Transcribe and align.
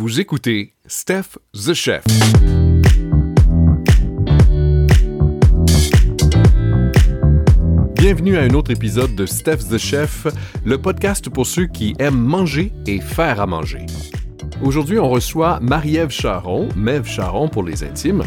Vous 0.00 0.18
écoutez 0.18 0.72
Steph 0.86 1.36
the 1.52 1.74
Chef. 1.74 2.02
Bienvenue 7.96 8.38
à 8.38 8.40
un 8.40 8.54
autre 8.54 8.70
épisode 8.70 9.14
de 9.14 9.26
Steph 9.26 9.58
the 9.70 9.76
Chef, 9.76 10.26
le 10.64 10.80
podcast 10.80 11.28
pour 11.28 11.46
ceux 11.46 11.66
qui 11.66 11.94
aiment 11.98 12.14
manger 12.14 12.72
et 12.86 12.98
faire 12.98 13.42
à 13.42 13.46
manger. 13.46 13.84
Aujourd'hui, 14.62 14.98
on 14.98 15.08
reçoit 15.08 15.58
Marie-Ève 15.62 16.10
Charon, 16.10 16.68
Mève 16.76 17.06
Charon 17.06 17.48
pour 17.48 17.62
les 17.62 17.82
intimes, 17.82 18.24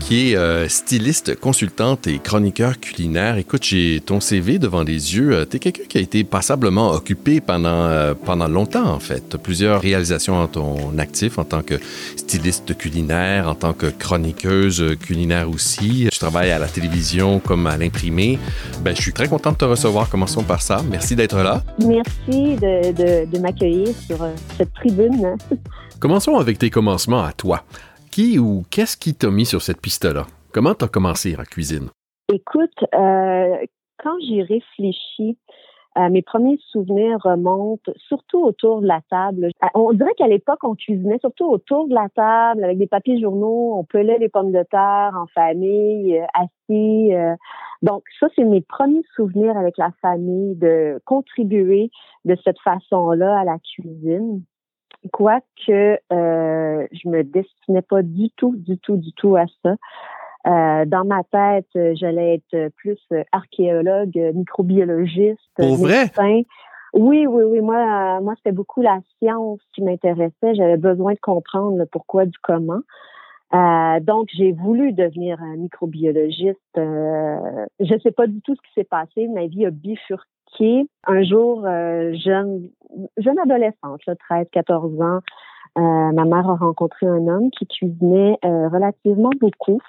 qui 0.00 0.32
est 0.32 0.36
euh, 0.36 0.68
styliste, 0.68 1.38
consultante 1.38 2.08
et 2.08 2.18
chroniqueur 2.18 2.80
culinaire. 2.80 3.36
Écoute, 3.36 3.62
j'ai 3.62 4.02
ton 4.04 4.18
CV 4.18 4.58
devant 4.58 4.82
les 4.82 5.14
yeux. 5.14 5.32
Euh, 5.32 5.44
tu 5.48 5.56
es 5.56 5.60
quelqu'un 5.60 5.84
qui 5.88 5.98
a 5.98 6.00
été 6.00 6.24
passablement 6.24 6.90
occupé 6.90 7.40
pendant, 7.40 7.68
euh, 7.68 8.14
pendant 8.14 8.48
longtemps, 8.48 8.90
en 8.90 8.98
fait. 8.98 9.36
As 9.36 9.38
plusieurs 9.38 9.80
réalisations 9.80 10.36
en 10.42 10.48
ton 10.48 10.98
actif 10.98 11.38
en 11.38 11.44
tant 11.44 11.62
que 11.62 11.78
styliste 12.16 12.76
culinaire, 12.76 13.48
en 13.48 13.54
tant 13.54 13.72
que 13.72 13.86
chroniqueuse 13.86 14.96
culinaire 15.00 15.48
aussi. 15.48 16.08
Je 16.16 16.20
travaille 16.20 16.50
à 16.50 16.58
la 16.58 16.66
télévision 16.66 17.40
comme 17.40 17.66
à 17.66 17.76
l'imprimé. 17.76 18.38
Ben, 18.80 18.96
je 18.96 19.02
suis 19.02 19.12
très 19.12 19.28
content 19.28 19.52
de 19.52 19.58
te 19.58 19.66
recevoir. 19.66 20.08
Commençons 20.08 20.42
par 20.42 20.62
ça. 20.62 20.80
Merci 20.90 21.14
d'être 21.14 21.36
là. 21.36 21.62
Merci 21.86 22.56
de, 22.56 22.90
de, 22.92 23.30
de 23.30 23.38
m'accueillir 23.38 23.88
sur 23.88 24.16
cette 24.56 24.72
tribune. 24.72 25.36
Commençons 26.00 26.38
avec 26.38 26.56
tes 26.56 26.70
commencements 26.70 27.22
à 27.22 27.34
toi. 27.34 27.64
Qui 28.10 28.38
ou 28.38 28.64
qu'est-ce 28.70 28.96
qui 28.96 29.12
t'a 29.14 29.28
mis 29.28 29.44
sur 29.44 29.60
cette 29.60 29.82
piste-là? 29.82 30.26
Comment 30.52 30.72
t'as 30.72 30.88
commencé 30.88 31.36
la 31.36 31.44
cuisine? 31.44 31.90
Écoute, 32.32 32.72
euh, 32.94 33.66
quand 34.02 34.16
j'y 34.26 34.40
réfléchis, 34.40 35.36
euh, 35.96 36.08
mes 36.10 36.22
premiers 36.22 36.58
souvenirs 36.70 37.18
remontent 37.22 37.92
surtout 37.96 38.42
autour 38.42 38.80
de 38.80 38.86
la 38.86 39.00
table. 39.10 39.46
Euh, 39.46 39.66
on 39.74 39.92
dirait 39.92 40.14
qu'à 40.16 40.28
l'époque, 40.28 40.58
on 40.62 40.74
cuisinait 40.74 41.18
surtout 41.20 41.46
autour 41.46 41.88
de 41.88 41.94
la 41.94 42.08
table 42.14 42.64
avec 42.64 42.78
des 42.78 42.86
papiers 42.86 43.20
journaux, 43.20 43.74
on 43.76 43.84
pelait 43.84 44.18
les 44.18 44.28
pommes 44.28 44.52
de 44.52 44.62
terre 44.70 45.12
en 45.14 45.26
famille, 45.28 46.22
assis. 46.34 47.10
donc 47.82 48.02
ça, 48.20 48.28
c'est 48.34 48.44
mes 48.44 48.60
premiers 48.60 49.04
souvenirs 49.14 49.56
avec 49.56 49.78
la 49.78 49.90
famille 50.02 50.54
de 50.56 51.00
contribuer 51.04 51.90
de 52.24 52.36
cette 52.44 52.60
façon-là 52.60 53.40
à 53.40 53.44
la 53.44 53.58
cuisine 53.58 54.42
quoique 55.12 55.98
euh, 56.12 56.86
je 56.92 57.08
me 57.08 57.22
destinais 57.22 57.82
pas 57.82 58.02
du 58.02 58.30
tout, 58.30 58.54
du 58.56 58.78
tout, 58.78 58.96
du 58.96 59.12
tout 59.12 59.36
à 59.36 59.44
ça. 59.62 59.76
Euh, 60.46 60.84
dans 60.86 61.04
ma 61.04 61.22
tête, 61.24 61.68
j'allais 61.94 62.36
être 62.36 62.72
plus 62.76 62.98
archéologue, 63.32 64.16
microbiologiste, 64.34 65.40
Pour 65.56 65.76
vrai? 65.76 66.10
Oui, 66.94 67.26
oui, 67.26 67.42
oui. 67.44 67.60
Moi, 67.60 68.20
moi, 68.20 68.34
c'était 68.36 68.52
beaucoup 68.52 68.80
la 68.80 69.00
science 69.18 69.60
qui 69.74 69.82
m'intéressait. 69.82 70.54
J'avais 70.54 70.78
besoin 70.78 71.12
de 71.12 71.18
comprendre 71.20 71.76
le 71.76 71.86
pourquoi 71.86 72.24
du 72.24 72.38
comment. 72.42 72.80
Euh, 73.54 74.00
donc, 74.00 74.28
j'ai 74.34 74.52
voulu 74.52 74.92
devenir 74.92 75.40
un 75.40 75.56
microbiologiste. 75.56 76.58
Euh, 76.78 77.66
je 77.80 77.94
ne 77.94 77.98
sais 78.00 78.10
pas 78.10 78.26
du 78.26 78.40
tout 78.40 78.54
ce 78.54 78.60
qui 78.60 78.72
s'est 78.74 78.84
passé. 78.84 79.28
Ma 79.28 79.46
vie 79.46 79.66
a 79.66 79.70
bifurqué. 79.70 80.88
Un 81.06 81.22
jour, 81.22 81.64
euh, 81.66 82.14
jeune, 82.14 82.70
jeune 83.18 83.38
adolescente, 83.38 84.00
13, 84.28 84.46
14 84.50 85.00
ans, 85.00 85.20
ma 85.76 86.24
mère 86.24 86.48
a 86.48 86.56
rencontré 86.56 87.06
un 87.06 87.26
homme 87.26 87.50
qui 87.50 87.66
cuisinait 87.66 88.38
relativement 88.42 89.30
beaucoup. 89.38 89.82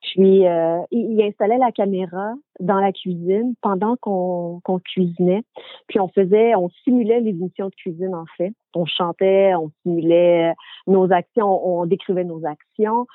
Puis 0.00 0.46
euh, 0.46 0.80
il, 0.90 1.20
installait 1.22 1.58
la 1.58 1.72
caméra 1.72 2.32
dans 2.60 2.78
la 2.78 2.92
cuisine 2.92 3.54
pendant 3.60 3.96
qu'on 3.96 4.60
cuisinait. 4.84 5.42
Puis 5.88 5.98
on 5.98 6.08
faisait, 6.08 6.54
on 6.54 6.68
simulait 6.84 7.20
les 7.20 7.30
émissions 7.30 7.68
de 7.68 7.74
cuisine 7.74 8.14
en 8.14 8.26
fait. 8.36 8.52
On 8.74 8.86
chantait, 8.86 9.54
on 9.54 9.70
simulait 9.82 10.54
nos 10.86 11.12
actions, 11.12 11.66
on, 11.66 11.84
décrivait 11.86 12.24
nos 12.24 12.44
actions. 12.46 13.06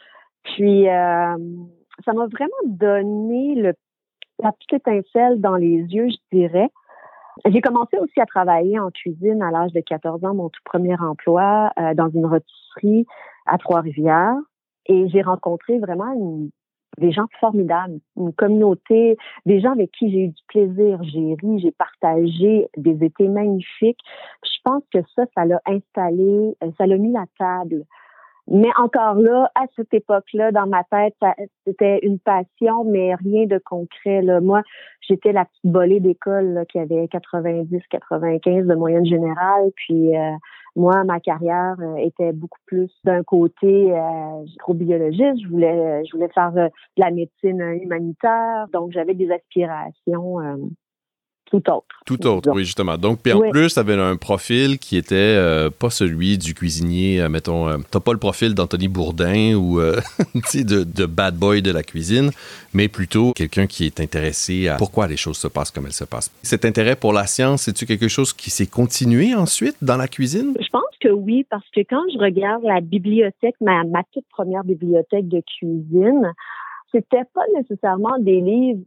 Puis 0.43 0.89
euh, 0.89 1.37
ça 2.03 2.13
m'a 2.13 2.27
vraiment 2.27 2.51
donné 2.65 3.55
le, 3.55 3.73
la 4.39 4.51
petite 4.51 4.73
étincelle 4.73 5.39
dans 5.39 5.55
les 5.55 5.77
yeux, 5.77 6.09
je 6.09 6.37
dirais. 6.37 6.69
J'ai 7.45 7.61
commencé 7.61 7.97
aussi 7.97 8.19
à 8.19 8.25
travailler 8.25 8.77
en 8.77 8.91
cuisine 8.91 9.41
à 9.41 9.51
l'âge 9.51 9.71
de 9.71 9.79
14 9.79 10.23
ans, 10.25 10.35
mon 10.35 10.49
tout 10.49 10.61
premier 10.65 10.95
emploi 10.99 11.71
euh, 11.79 11.93
dans 11.95 12.09
une 12.09 12.25
rôtisserie 12.25 13.05
à 13.45 13.57
Trois-Rivières. 13.57 14.35
Et 14.85 15.07
j'ai 15.09 15.21
rencontré 15.21 15.79
vraiment 15.79 16.11
une 16.13 16.51
des 16.97 17.11
gens 17.11 17.25
formidables, 17.39 17.99
une 18.17 18.33
communauté, 18.33 19.17
des 19.45 19.59
gens 19.59 19.71
avec 19.71 19.91
qui 19.91 20.11
j'ai 20.11 20.19
eu 20.25 20.27
du 20.29 20.43
plaisir, 20.47 21.01
j'ai 21.03 21.35
ri, 21.41 21.59
j'ai 21.59 21.71
partagé 21.71 22.67
des 22.77 23.03
étés 23.03 23.27
magnifiques. 23.27 23.99
Je 24.43 24.57
pense 24.63 24.83
que 24.93 24.99
ça, 25.15 25.23
ça 25.35 25.45
l'a 25.45 25.61
installé, 25.65 26.55
euh, 26.63 26.71
ça 26.77 26.85
l'a 26.85 26.97
mis 26.97 27.11
la 27.11 27.25
table. 27.37 27.85
Mais 28.47 28.69
encore 28.77 29.15
là, 29.15 29.49
à 29.55 29.65
cette 29.75 29.93
époque-là, 29.93 30.51
dans 30.51 30.67
ma 30.67 30.83
tête, 30.83 31.15
c'était 31.65 31.99
une 32.03 32.19
passion, 32.19 32.83
mais 32.83 33.15
rien 33.15 33.45
de 33.45 33.57
concret. 33.57 34.21
Là. 34.21 34.41
Moi, 34.41 34.61
j'étais 35.01 35.31
la 35.31 35.45
petite 35.45 35.65
bolée 35.65 36.01
d'école 36.01 36.65
qui 36.69 36.77
avait 36.77 37.07
90, 37.07 37.79
95 37.89 38.67
de 38.67 38.75
moyenne 38.75 39.05
générale. 39.05 39.71
Puis 39.77 40.17
euh, 40.17 40.31
moi, 40.75 41.05
ma 41.05 41.21
carrière 41.21 41.75
euh, 41.79 41.95
était 41.95 42.33
beaucoup 42.33 42.59
plus 42.65 42.91
d'un 43.05 43.23
côté 43.23 43.93
euh, 43.93 44.41
microbiologiste. 44.43 45.41
Je 45.41 45.47
voulais, 45.47 46.03
je 46.05 46.11
voulais 46.11 46.29
faire 46.29 46.51
de 46.51 46.69
la 46.97 47.11
médecine 47.11 47.61
humanitaire. 47.81 48.67
Donc, 48.73 48.91
j'avais 48.91 49.13
des 49.13 49.31
aspirations 49.31 50.39
tout 51.53 51.71
autre. 51.71 51.85
Tout 52.07 52.25
autre, 52.25 52.49
oui, 52.51 52.65
justement. 52.65 52.97
Donc, 52.97 53.21
puis 53.21 53.31
en 53.31 53.51
plus, 53.51 53.75
tu 53.75 53.79
avais 53.79 53.93
un 53.93 54.15
profil 54.15 54.79
qui 54.79 54.97
était 54.97 55.15
euh, 55.15 55.69
pas 55.69 55.91
celui 55.91 56.39
du 56.39 56.55
cuisinier, 56.55 57.21
euh, 57.21 57.29
mettons, 57.29 57.67
euh, 57.67 57.77
t'as 57.91 57.99
pas 57.99 58.11
le 58.11 58.17
profil 58.17 58.55
d'Anthony 58.55 58.87
Bourdin 58.87 59.53
ou 59.53 59.79
de, 60.55 60.83
de 60.83 61.05
bad 61.05 61.35
boy 61.35 61.61
de 61.61 61.71
la 61.71 61.83
cuisine, 61.83 62.31
mais 62.73 62.87
plutôt 62.87 63.33
quelqu'un 63.33 63.67
qui 63.67 63.85
est 63.85 63.99
intéressé 63.99 64.67
à 64.67 64.77
pourquoi 64.77 65.05
les 65.07 65.15
choses 65.15 65.37
se 65.37 65.47
passent 65.47 65.69
comme 65.69 65.85
elles 65.85 65.93
se 65.93 66.05
passent. 66.05 66.31
Cet 66.41 66.65
intérêt 66.65 66.95
pour 66.95 67.13
la 67.13 67.27
science, 67.27 67.61
c'est-tu 67.61 67.85
quelque 67.85 68.07
chose 68.07 68.33
qui 68.33 68.49
s'est 68.49 68.65
continué 68.65 69.35
ensuite 69.35 69.75
dans 69.83 69.97
la 69.97 70.07
cuisine? 70.07 70.55
Je 70.59 70.69
pense 70.69 70.81
que 70.99 71.09
oui, 71.09 71.45
parce 71.51 71.69
que 71.69 71.81
quand 71.81 72.01
je 72.13 72.17
regarde 72.17 72.63
la 72.63 72.81
bibliothèque, 72.81 73.55
ma, 73.61 73.83
ma 73.83 74.01
toute 74.11 74.25
première 74.29 74.63
bibliothèque 74.63 75.27
de 75.27 75.41
cuisine, 75.59 76.33
c'était 76.91 77.25
pas 77.33 77.45
nécessairement 77.55 78.17
des 78.19 78.41
livres 78.41 78.81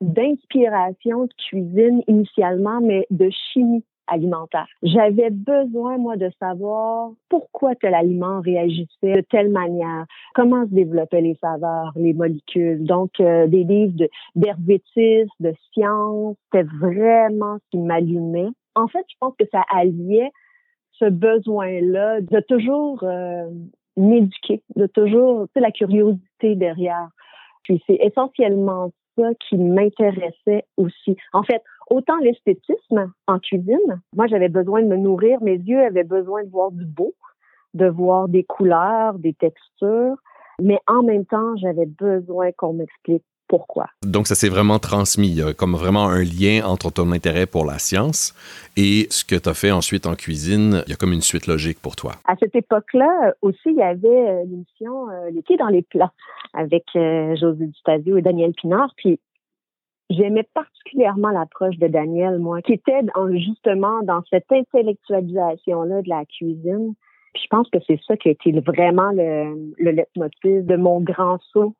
d'inspiration 0.00 1.24
de 1.24 1.32
cuisine 1.48 2.02
initialement, 2.06 2.80
mais 2.80 3.06
de 3.10 3.30
chimie 3.30 3.84
alimentaire. 4.08 4.66
J'avais 4.82 5.30
besoin, 5.30 5.98
moi, 5.98 6.16
de 6.16 6.30
savoir 6.40 7.10
pourquoi 7.28 7.74
tel 7.74 7.94
aliment 7.94 8.40
réagissait 8.40 9.16
de 9.16 9.20
telle 9.20 9.50
manière, 9.50 10.06
comment 10.34 10.64
se 10.64 10.74
développaient 10.74 11.20
les 11.20 11.36
saveurs, 11.40 11.92
les 11.96 12.14
molécules. 12.14 12.84
Donc, 12.84 13.20
euh, 13.20 13.46
des 13.46 13.64
livres 13.64 14.08
d'hervétisme, 14.34 15.28
de, 15.40 15.50
de 15.50 15.54
science, 15.72 16.36
c'était 16.44 16.66
vraiment 16.80 17.58
ce 17.58 17.70
qui 17.70 17.78
m'allumait. 17.78 18.48
En 18.74 18.88
fait, 18.88 19.04
je 19.08 19.16
pense 19.20 19.34
que 19.38 19.44
ça 19.52 19.62
alliait 19.70 20.30
ce 20.92 21.04
besoin-là 21.06 22.20
de 22.20 22.40
toujours 22.40 23.00
euh, 23.02 23.48
m'éduquer, 23.96 24.62
de 24.76 24.86
toujours, 24.86 25.46
tu 25.54 25.60
la 25.60 25.70
curiosité 25.70 26.54
derrière. 26.54 27.08
Puis 27.64 27.82
c'est 27.86 27.98
essentiellement 28.00 28.90
qui 29.40 29.56
m'intéressait 29.56 30.64
aussi. 30.76 31.16
En 31.32 31.42
fait, 31.42 31.62
autant 31.90 32.16
l'esthétisme 32.18 33.12
en 33.26 33.38
cuisine, 33.38 34.00
moi 34.14 34.26
j'avais 34.26 34.48
besoin 34.48 34.82
de 34.82 34.86
me 34.86 34.96
nourrir, 34.96 35.42
mes 35.42 35.56
yeux 35.56 35.82
avaient 35.82 36.04
besoin 36.04 36.44
de 36.44 36.50
voir 36.50 36.70
du 36.70 36.84
beau, 36.84 37.14
de 37.74 37.86
voir 37.86 38.28
des 38.28 38.44
couleurs, 38.44 39.18
des 39.18 39.34
textures, 39.34 40.16
mais 40.60 40.78
en 40.86 41.02
même 41.02 41.24
temps, 41.24 41.56
j'avais 41.56 41.86
besoin 41.86 42.50
qu'on 42.52 42.72
m'explique 42.72 43.24
pourquoi. 43.48 43.86
Donc, 44.02 44.26
ça 44.26 44.34
s'est 44.34 44.48
vraiment 44.48 44.78
transmis. 44.78 45.28
Il 45.28 45.38
y 45.38 45.42
a 45.42 45.54
comme 45.54 45.74
vraiment 45.74 46.06
un 46.08 46.22
lien 46.22 46.64
entre 46.64 46.92
ton 46.92 47.10
intérêt 47.12 47.46
pour 47.46 47.64
la 47.64 47.78
science 47.78 48.34
et 48.76 49.06
ce 49.10 49.24
que 49.24 49.34
tu 49.34 49.48
as 49.48 49.54
fait 49.54 49.72
ensuite 49.72 50.06
en 50.06 50.14
cuisine. 50.14 50.82
Il 50.86 50.90
y 50.90 50.92
a 50.92 50.96
comme 50.96 51.12
une 51.12 51.22
suite 51.22 51.46
logique 51.46 51.80
pour 51.80 51.96
toi. 51.96 52.12
À 52.26 52.36
cette 52.36 52.54
époque-là, 52.54 53.34
aussi, 53.42 53.58
il 53.66 53.76
y 53.76 53.82
avait 53.82 54.08
euh, 54.08 54.44
l'émission 54.44 55.10
euh, 55.10 55.30
Les 55.30 55.42
pieds 55.42 55.56
dans 55.56 55.68
les 55.68 55.82
plats 55.82 56.12
avec 56.52 56.84
euh, 56.94 57.34
José 57.36 57.66
Dustasio 57.66 58.18
et 58.18 58.22
Daniel 58.22 58.52
Pinard. 58.52 58.92
Puis, 58.96 59.18
j'aimais 60.10 60.46
particulièrement 60.54 61.30
l'approche 61.30 61.76
de 61.78 61.88
Daniel, 61.88 62.38
moi, 62.38 62.62
qui 62.62 62.74
était 62.74 63.00
justement 63.34 64.02
dans 64.02 64.22
cette 64.30 64.50
intellectualisation-là 64.52 66.02
de 66.02 66.08
la 66.08 66.24
cuisine. 66.26 66.94
Puis 67.34 67.42
je 67.44 67.48
pense 67.50 67.68
que 67.70 67.78
c'est 67.86 68.00
ça 68.06 68.16
qui 68.16 68.28
a 68.28 68.32
été 68.32 68.52
vraiment 68.60 69.10
le, 69.12 69.74
le 69.78 69.90
leitmotiv 69.90 70.64
de 70.64 70.76
mon 70.76 71.00
grand 71.00 71.38
saut 71.52 71.74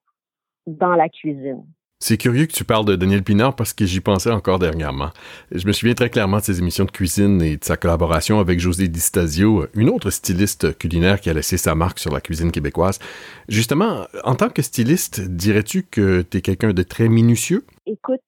dans 0.69 0.94
la 0.94 1.09
cuisine. 1.09 1.65
C'est 2.00 2.17
curieux 2.17 2.47
que 2.47 2.53
tu 2.53 2.65
parles 2.65 2.85
de 2.85 2.94
Daniel 2.94 3.25
Pinard 3.25 3.56
parce 3.56 3.73
que 3.73 3.85
j'y 3.85 4.00
pensais 4.00 4.31
encore 4.31 4.61
dernièrement. 4.61 5.11
Je 5.50 5.67
me 5.67 5.73
souviens 5.73 5.94
très 5.94 6.11
clairement 6.11 6.37
de 6.37 6.43
ses 6.43 6.61
émissions 6.61 6.85
de 6.85 6.93
cuisine 6.93 7.43
et 7.43 7.56
de 7.56 7.65
sa 7.65 7.76
collaboration 7.76 8.38
avec 8.38 8.61
José 8.61 8.87
Distasio, 8.87 9.67
une 9.75 9.88
autre 9.88 10.11
styliste 10.11 10.79
culinaire 10.79 11.20
qui 11.20 11.29
a 11.29 11.32
laissé 11.32 11.56
sa 11.56 11.75
marque 11.75 11.99
sur 11.99 12.12
la 12.12 12.20
cuisine 12.20 12.53
québécoise. 12.53 13.00
Justement, 13.49 14.06
en 14.23 14.37
tant 14.37 14.49
que 14.49 14.62
styliste, 14.62 15.29
dirais-tu 15.29 15.82
que 15.82 16.23
tu 16.23 16.38
es 16.38 16.41
quelqu'un 16.41 16.73
de 16.73 16.82
très 16.85 17.09
minutieux? 17.09 17.64
Écoute, 17.87 18.21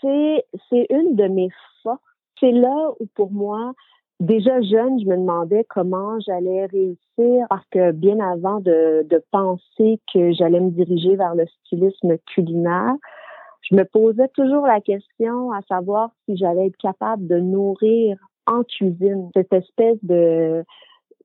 c'est, 0.00 0.44
c'est 0.70 0.86
une 0.88 1.14
de 1.14 1.28
mes 1.28 1.50
forces. 1.82 2.00
C'est 2.40 2.52
là 2.52 2.92
où 3.00 3.06
pour 3.14 3.30
moi, 3.32 3.74
déjà 4.20 4.60
jeune, 4.60 5.00
je 5.00 5.06
me 5.06 5.16
demandais 5.16 5.64
comment 5.68 6.20
j'allais 6.20 6.66
réussir 6.66 7.46
parce 7.48 7.66
que 7.70 7.92
bien 7.92 8.20
avant 8.20 8.60
de, 8.60 9.06
de 9.08 9.22
penser 9.30 10.00
que 10.12 10.32
j'allais 10.32 10.60
me 10.60 10.70
diriger 10.70 11.16
vers 11.16 11.34
le 11.34 11.46
stylisme 11.64 12.16
culinaire, 12.32 12.94
je 13.62 13.74
me 13.74 13.84
posais 13.84 14.28
toujours 14.28 14.66
la 14.66 14.80
question 14.80 15.52
à 15.52 15.62
savoir 15.62 16.10
si 16.24 16.36
j'allais 16.36 16.66
être 16.66 16.76
capable 16.78 17.26
de 17.26 17.38
nourrir 17.38 18.16
en 18.46 18.62
cuisine 18.62 19.30
cette 19.34 19.52
espèce 19.52 19.98
de 20.02 20.64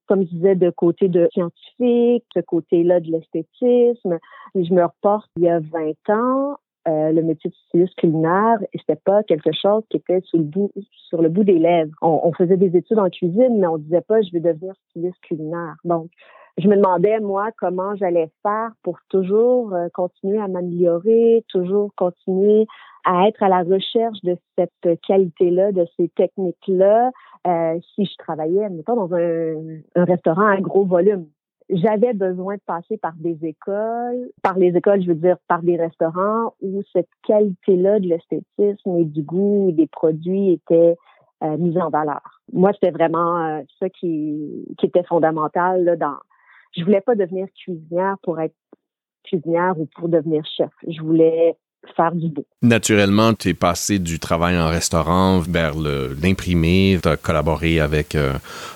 comme 0.08 0.22
je 0.22 0.36
disais, 0.36 0.56
de 0.56 0.70
côté 0.70 1.08
de 1.08 1.28
scientifique, 1.34 2.26
ce 2.36 2.40
côté-là 2.40 3.00
de 3.00 3.12
l'esthétisme. 3.12 4.20
Je 4.54 4.74
me 4.74 4.84
reporte 4.84 5.30
il 5.38 5.44
y 5.44 5.50
a 5.50 5.60
20 5.60 6.10
ans, 6.10 6.58
euh, 6.88 7.12
le 7.12 7.24
métier 7.24 7.50
de 7.50 7.56
styliste 7.68 7.96
culinaire, 7.96 8.60
c'était 8.74 9.00
pas 9.04 9.24
quelque 9.24 9.52
chose 9.52 9.84
qui 9.90 9.98
était 9.98 10.22
sur 10.22 10.38
le 10.38 10.44
bout, 10.44 10.72
sur 11.10 11.22
le 11.22 11.30
bout 11.30 11.44
des 11.44 11.58
lèvres. 11.58 11.92
On, 12.02 12.32
faisait 12.34 12.58
des 12.58 12.78
études 12.78 13.00
en 13.00 13.10
cuisine, 13.10 13.60
mais 13.60 13.68
on 13.68 13.78
disait 13.78 14.02
pas 14.02 14.22
je 14.22 14.32
vais 14.32 14.40
devenir 14.40 14.74
styliste 14.90 15.20
culinaire. 15.22 15.76
Donc, 15.84 16.10
je 16.58 16.68
me 16.68 16.76
demandais 16.76 17.20
moi 17.20 17.50
comment 17.58 17.96
j'allais 17.96 18.30
faire 18.44 18.72
pour 18.84 19.00
toujours 19.10 19.74
euh, 19.74 19.88
continuer 19.94 20.40
à 20.40 20.48
m'améliorer, 20.48 21.44
toujours 21.50 21.92
continuer 21.96 22.68
à 23.04 23.28
être 23.28 23.42
à 23.42 23.50
la 23.50 23.64
recherche 23.64 24.22
de 24.24 24.38
cette 24.58 25.00
qualité-là, 25.08 25.72
de 25.72 25.86
ces 25.98 26.10
techniques-là, 26.10 27.12
euh, 27.48 27.80
si 27.94 28.06
je 28.06 28.16
travaillais, 28.18 28.70
mettons, 28.70 28.96
dans 28.96 29.14
un, 29.14 29.80
un 29.96 30.06
restaurant 30.06 30.48
à 30.48 30.58
gros 30.58 30.86
volume 30.86 31.28
j'avais 31.70 32.14
besoin 32.14 32.56
de 32.56 32.62
passer 32.66 32.98
par 32.98 33.14
des 33.16 33.38
écoles, 33.44 34.30
par 34.44 34.58
les 34.58 34.76
écoles, 34.76 35.02
je 35.02 35.08
veux 35.08 35.16
dire, 35.16 35.38
par 35.48 35.64
des 35.64 35.78
restaurants 35.78 36.54
où 36.62 36.84
cette 36.94 37.10
qualité-là 37.28 38.00
de 38.00 38.08
l'esthétisme 38.08 38.98
et 38.98 39.06
du 39.06 39.24
goût 39.24 39.72
des 39.72 39.88
produits 39.88 40.52
était 40.52 40.96
euh, 41.44 41.58
mise 41.58 41.78
en 41.78 41.90
valeur. 41.90 42.42
Moi, 42.54 42.72
c'était 42.74 42.92
vraiment 42.92 43.38
euh, 43.38 43.62
ça 43.80 43.90
qui, 43.90 44.66
qui 44.78 44.86
était 44.86 45.04
fondamental 45.04 45.84
là, 45.84 45.96
dans. 45.96 46.18
Je 46.78 46.84
voulais 46.84 47.02
pas 47.02 47.16
devenir 47.16 47.48
cuisinière 47.56 48.18
pour 48.22 48.40
être 48.40 48.56
cuisinière 49.24 49.80
ou 49.80 49.88
pour 49.96 50.10
devenir 50.10 50.46
chef. 50.46 50.72
Je 50.88 51.02
voulais 51.02 51.56
faire 51.96 52.14
du 52.14 52.30
beau. 52.30 52.46
Naturellement, 52.62 53.34
tu 53.34 53.50
es 53.50 53.54
passé 53.54 54.00
du 54.00 54.20
travail 54.20 54.58
en 54.58 54.68
restaurant 54.68 55.40
vers 55.40 55.74
l'imprimé. 55.76 57.00
Tu 57.02 57.08
as 57.08 57.18
collaboré 57.18 57.80
avec 57.80 58.16
euh, 58.16 58.34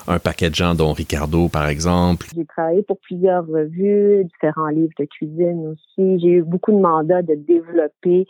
un 0.08 0.18
paquet 0.18 0.50
de 0.50 0.54
gens, 0.54 0.74
dont 0.74 0.92
Ricardo, 0.92 1.48
par 1.48 1.68
exemple. 1.68 2.26
J'ai 2.34 2.46
travaillé 2.46 2.82
pour 2.82 2.98
plusieurs 3.00 3.46
revues, 3.46 4.24
différents 4.24 4.68
livres 4.68 4.94
de 4.98 5.04
cuisine 5.04 5.74
aussi. 5.74 6.20
J'ai 6.20 6.28
eu 6.28 6.42
beaucoup 6.42 6.72
de 6.72 6.80
mandats 6.80 7.22
de 7.22 7.34
développer 7.34 8.26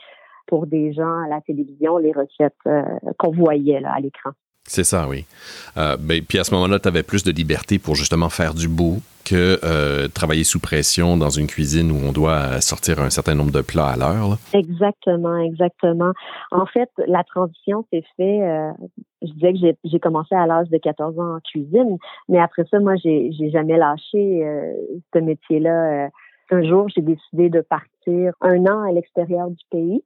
pour 0.46 0.66
des 0.66 0.92
gens 0.92 1.22
à 1.24 1.28
la 1.28 1.40
télévision 1.40 1.98
les 1.98 2.12
recettes 2.12 2.54
euh, 2.66 2.82
qu'on 3.18 3.30
voyait 3.30 3.80
là, 3.80 3.92
à 3.94 4.00
l'écran. 4.00 4.30
C'est 4.66 4.84
ça, 4.84 5.08
oui. 5.08 5.24
Euh, 5.76 5.96
ben, 5.98 6.22
puis 6.22 6.38
à 6.38 6.44
ce 6.44 6.54
moment-là, 6.54 6.78
tu 6.78 6.88
avais 6.88 7.02
plus 7.02 7.24
de 7.24 7.32
liberté 7.32 7.78
pour 7.78 7.94
justement 7.94 8.28
faire 8.28 8.54
du 8.54 8.68
beau 8.68 8.98
que 9.30 9.60
euh, 9.62 10.08
travailler 10.08 10.42
sous 10.42 10.58
pression 10.58 11.16
dans 11.16 11.30
une 11.30 11.46
cuisine 11.46 11.92
où 11.92 12.08
on 12.08 12.12
doit 12.12 12.60
sortir 12.60 13.00
un 13.00 13.10
certain 13.10 13.36
nombre 13.36 13.52
de 13.52 13.60
plats 13.60 13.90
à 13.90 13.96
l'heure. 13.96 14.38
Exactement, 14.52 15.38
exactement. 15.38 16.12
En 16.50 16.66
fait, 16.66 16.90
la 17.06 17.22
transition 17.22 17.86
s'est 17.92 18.02
faite, 18.16 18.42
euh, 18.42 18.72
je 19.22 19.32
disais 19.32 19.52
que 19.52 19.78
j'ai 19.84 20.00
commencé 20.00 20.34
à 20.34 20.46
l'âge 20.46 20.68
de 20.70 20.78
14 20.78 21.18
ans 21.20 21.36
en 21.36 21.40
cuisine, 21.40 21.96
mais 22.28 22.40
après 22.40 22.64
ça, 22.70 22.80
moi, 22.80 22.96
j'ai 22.96 23.30
jamais 23.52 23.78
lâché 23.78 24.42
ce 25.14 25.18
métier-là. 25.18 26.08
un 26.50 26.62
jour, 26.62 26.88
j'ai 26.88 27.02
décidé 27.02 27.50
de 27.50 27.60
partir 27.60 28.32
un 28.40 28.64
an 28.66 28.82
à 28.82 28.92
l'extérieur 28.92 29.48
du 29.48 29.64
pays. 29.70 30.02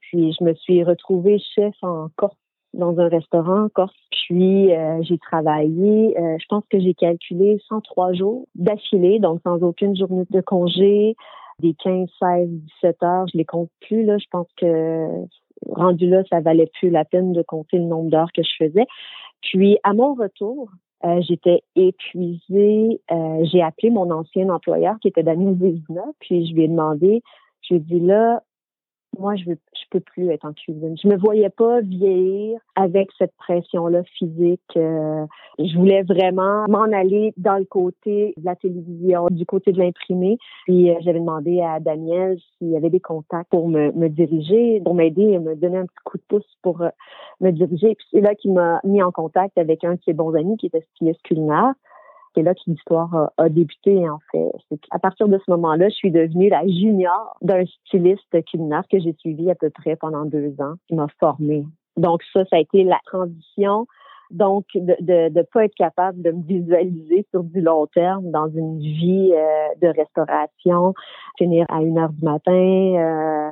Puis 0.00 0.34
je 0.38 0.44
me 0.44 0.54
suis 0.54 0.82
retrouvée 0.84 1.38
chef 1.54 1.74
en 1.82 2.08
Corse 2.16 2.36
dans 2.74 2.98
un 2.98 3.08
restaurant 3.08 3.64
en 3.64 3.68
Corse. 3.68 3.94
Puis 4.10 4.72
euh, 4.72 5.02
j'ai 5.02 5.18
travaillé, 5.18 6.18
euh, 6.18 6.36
je 6.38 6.46
pense 6.48 6.64
que 6.70 6.78
j'ai 6.78 6.94
calculé 6.94 7.58
103 7.68 8.12
jours 8.12 8.46
d'affilée, 8.54 9.18
donc 9.18 9.40
sans 9.42 9.62
aucune 9.62 9.96
journée 9.96 10.24
de 10.30 10.40
congé, 10.40 11.16
des 11.58 11.74
15, 11.74 12.08
16, 12.18 12.48
17 12.82 13.02
heures, 13.02 13.26
je 13.32 13.38
les 13.38 13.44
compte 13.44 13.70
plus 13.80 14.04
là. 14.04 14.18
Je 14.18 14.26
pense 14.30 14.48
que 14.56 15.06
rendu 15.68 16.08
là, 16.08 16.22
ça 16.30 16.40
valait 16.40 16.70
plus 16.78 16.90
la 16.90 17.04
peine 17.04 17.32
de 17.32 17.42
compter 17.42 17.78
le 17.78 17.84
nombre 17.84 18.10
d'heures 18.10 18.32
que 18.32 18.42
je 18.42 18.64
faisais. 18.64 18.86
Puis 19.42 19.78
à 19.82 19.92
mon 19.92 20.14
retour, 20.14 20.70
euh, 21.04 21.20
j'étais 21.22 21.62
épuisée. 21.76 23.00
j'ai 23.42 23.62
appelé 23.62 23.90
mon 23.90 24.10
ancien 24.10 24.48
employeur 24.48 24.96
qui 25.00 25.08
était 25.08 25.22
Daniel 25.22 25.54
Vézina, 25.54 26.04
puis 26.20 26.46
je 26.46 26.54
lui 26.54 26.64
ai 26.64 26.68
demandé, 26.68 27.22
je 27.62 27.74
lui 27.74 27.80
ai 27.80 27.84
dit 27.84 28.00
là, 28.00 28.42
moi, 29.18 29.34
je 29.36 29.44
veux, 29.44 29.58
je 29.74 29.84
peux 29.90 30.00
plus 30.00 30.30
être 30.30 30.44
en 30.44 30.52
cuisine. 30.52 30.96
Je 31.02 31.08
me 31.08 31.16
voyais 31.16 31.50
pas 31.50 31.80
vieillir 31.80 32.60
avec 32.76 33.10
cette 33.18 33.34
pression-là 33.36 34.02
physique. 34.04 34.60
Euh, 34.76 35.26
je 35.58 35.76
voulais 35.76 36.02
vraiment 36.02 36.66
m'en 36.68 36.84
aller 36.84 37.34
dans 37.36 37.58
le 37.58 37.64
côté 37.64 38.34
de 38.36 38.44
la 38.44 38.56
télévision, 38.56 39.26
du 39.30 39.44
côté 39.44 39.72
de 39.72 39.78
l'imprimé. 39.78 40.38
Puis 40.64 40.90
euh, 40.90 40.94
j'avais 41.00 41.18
demandé 41.18 41.60
à 41.60 41.80
Daniel 41.80 42.38
s'il 42.58 42.70
y 42.70 42.76
avait 42.76 42.90
des 42.90 43.00
contacts 43.00 43.50
pour 43.50 43.68
me, 43.68 43.92
me 43.92 44.08
diriger, 44.08 44.80
pour 44.84 44.94
m'aider 44.94 45.38
me 45.38 45.56
donner 45.56 45.78
un 45.78 45.86
petit 45.86 46.04
coup 46.04 46.18
de 46.18 46.22
pouce 46.28 46.58
pour 46.62 46.82
euh, 46.82 46.90
me 47.40 47.50
diriger. 47.50 47.94
Puis 47.94 48.06
c'est 48.12 48.20
là 48.20 48.34
qu'il 48.34 48.52
m'a 48.52 48.80
mis 48.84 49.02
en 49.02 49.10
contact 49.10 49.58
avec 49.58 49.84
un 49.84 49.94
de 49.94 50.00
ses 50.04 50.12
bons 50.12 50.34
amis 50.34 50.56
qui 50.56 50.66
était 50.66 50.86
styliste 50.94 51.22
culinaire. 51.22 51.74
C'est 52.34 52.42
là 52.42 52.54
que 52.54 52.60
l'histoire 52.66 53.30
a, 53.36 53.48
débuté, 53.48 54.08
en 54.08 54.18
fait. 54.30 54.52
À 54.90 54.98
partir 54.98 55.28
de 55.28 55.38
ce 55.44 55.50
moment-là, 55.50 55.88
je 55.88 55.94
suis 55.94 56.10
devenue 56.10 56.48
la 56.48 56.66
junior 56.66 57.36
d'un 57.42 57.64
styliste 57.86 58.44
culinaire 58.44 58.84
que 58.90 59.00
j'ai 59.00 59.14
suivi 59.14 59.50
à 59.50 59.54
peu 59.54 59.70
près 59.70 59.96
pendant 59.96 60.24
deux 60.24 60.54
ans, 60.60 60.74
qui 60.86 60.94
m'a 60.94 61.08
formée. 61.18 61.64
Donc 61.96 62.22
ça, 62.32 62.44
ça 62.46 62.56
a 62.56 62.60
été 62.60 62.84
la 62.84 63.00
transition. 63.04 63.86
Donc, 64.30 64.64
de 64.74 64.94
ne 65.00 65.28
de, 65.28 65.42
pas 65.52 65.64
être 65.64 65.74
capable 65.74 66.22
de 66.22 66.30
me 66.30 66.42
visualiser 66.44 67.26
sur 67.30 67.42
du 67.42 67.60
long 67.60 67.86
terme 67.88 68.30
dans 68.30 68.48
une 68.48 68.78
vie 68.78 69.32
euh, 69.34 69.68
de 69.82 69.88
restauration, 69.88 70.94
finir 71.36 71.66
à 71.68 71.82
une 71.82 71.98
heure 71.98 72.12
du 72.12 72.24
matin, 72.24 72.52
euh, 72.52 73.50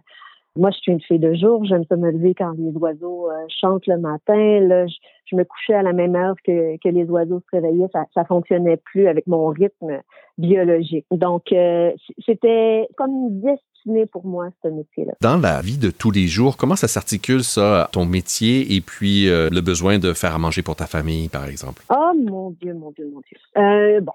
moi, 0.59 0.71
je 0.71 0.79
suis 0.79 0.93
une 0.93 1.01
fille 1.01 1.19
de 1.19 1.35
jour. 1.35 1.65
J'aime 1.65 1.85
ça 1.89 1.97
me 1.97 2.11
lever 2.11 2.35
quand 2.35 2.53
les 2.59 2.73
oiseaux 2.73 3.31
euh, 3.31 3.47
chantent 3.61 3.87
le 3.87 3.99
matin. 3.99 4.61
Là, 4.61 4.87
je, 4.87 5.37
me 5.37 5.45
couchais 5.45 5.75
à 5.75 5.83
la 5.83 5.93
même 5.93 6.17
heure 6.17 6.35
que, 6.45 6.77
que 6.79 6.89
les 6.89 7.05
oiseaux 7.05 7.41
se 7.41 7.57
réveillaient. 7.57 7.89
Ça, 7.93 8.05
ça 8.13 8.25
fonctionnait 8.25 8.77
plus 8.77 9.07
avec 9.07 9.27
mon 9.27 9.49
rythme 9.49 10.01
biologique. 10.37 11.07
Donc, 11.11 11.53
euh, 11.53 11.93
c'était 12.27 12.89
comme 12.97 13.41
destiné 13.41 14.07
pour 14.07 14.27
moi, 14.27 14.49
ce 14.63 14.69
métier-là. 14.69 15.13
Dans 15.21 15.39
la 15.39 15.61
vie 15.61 15.79
de 15.79 15.91
tous 15.91 16.11
les 16.11 16.27
jours, 16.27 16.57
comment 16.57 16.77
ça 16.77 16.89
s'articule, 16.89 17.45
ça, 17.45 17.89
ton 17.93 18.05
métier 18.05 18.75
et 18.75 18.81
puis 18.81 19.29
euh, 19.29 19.49
le 19.51 19.61
besoin 19.61 19.99
de 19.99 20.13
faire 20.13 20.35
à 20.35 20.39
manger 20.39 20.63
pour 20.63 20.77
ta 20.77 20.87
famille, 20.87 21.29
par 21.29 21.47
exemple? 21.47 21.83
Oh 21.91 22.13
mon 22.17 22.51
Dieu, 22.51 22.75
mon 22.75 22.91
Dieu, 22.91 23.09
mon 23.13 23.21
Dieu. 23.21 24.01
bon, 24.01 24.13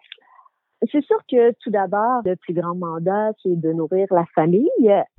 c'est 0.92 1.04
sûr 1.04 1.18
que 1.30 1.52
tout 1.64 1.70
d'abord, 1.70 2.22
le 2.26 2.36
plus 2.36 2.54
grand 2.54 2.76
mandat, 2.76 3.32
c'est 3.42 3.60
de 3.60 3.72
nourrir 3.72 4.08
la 4.12 4.26
famille. 4.36 4.70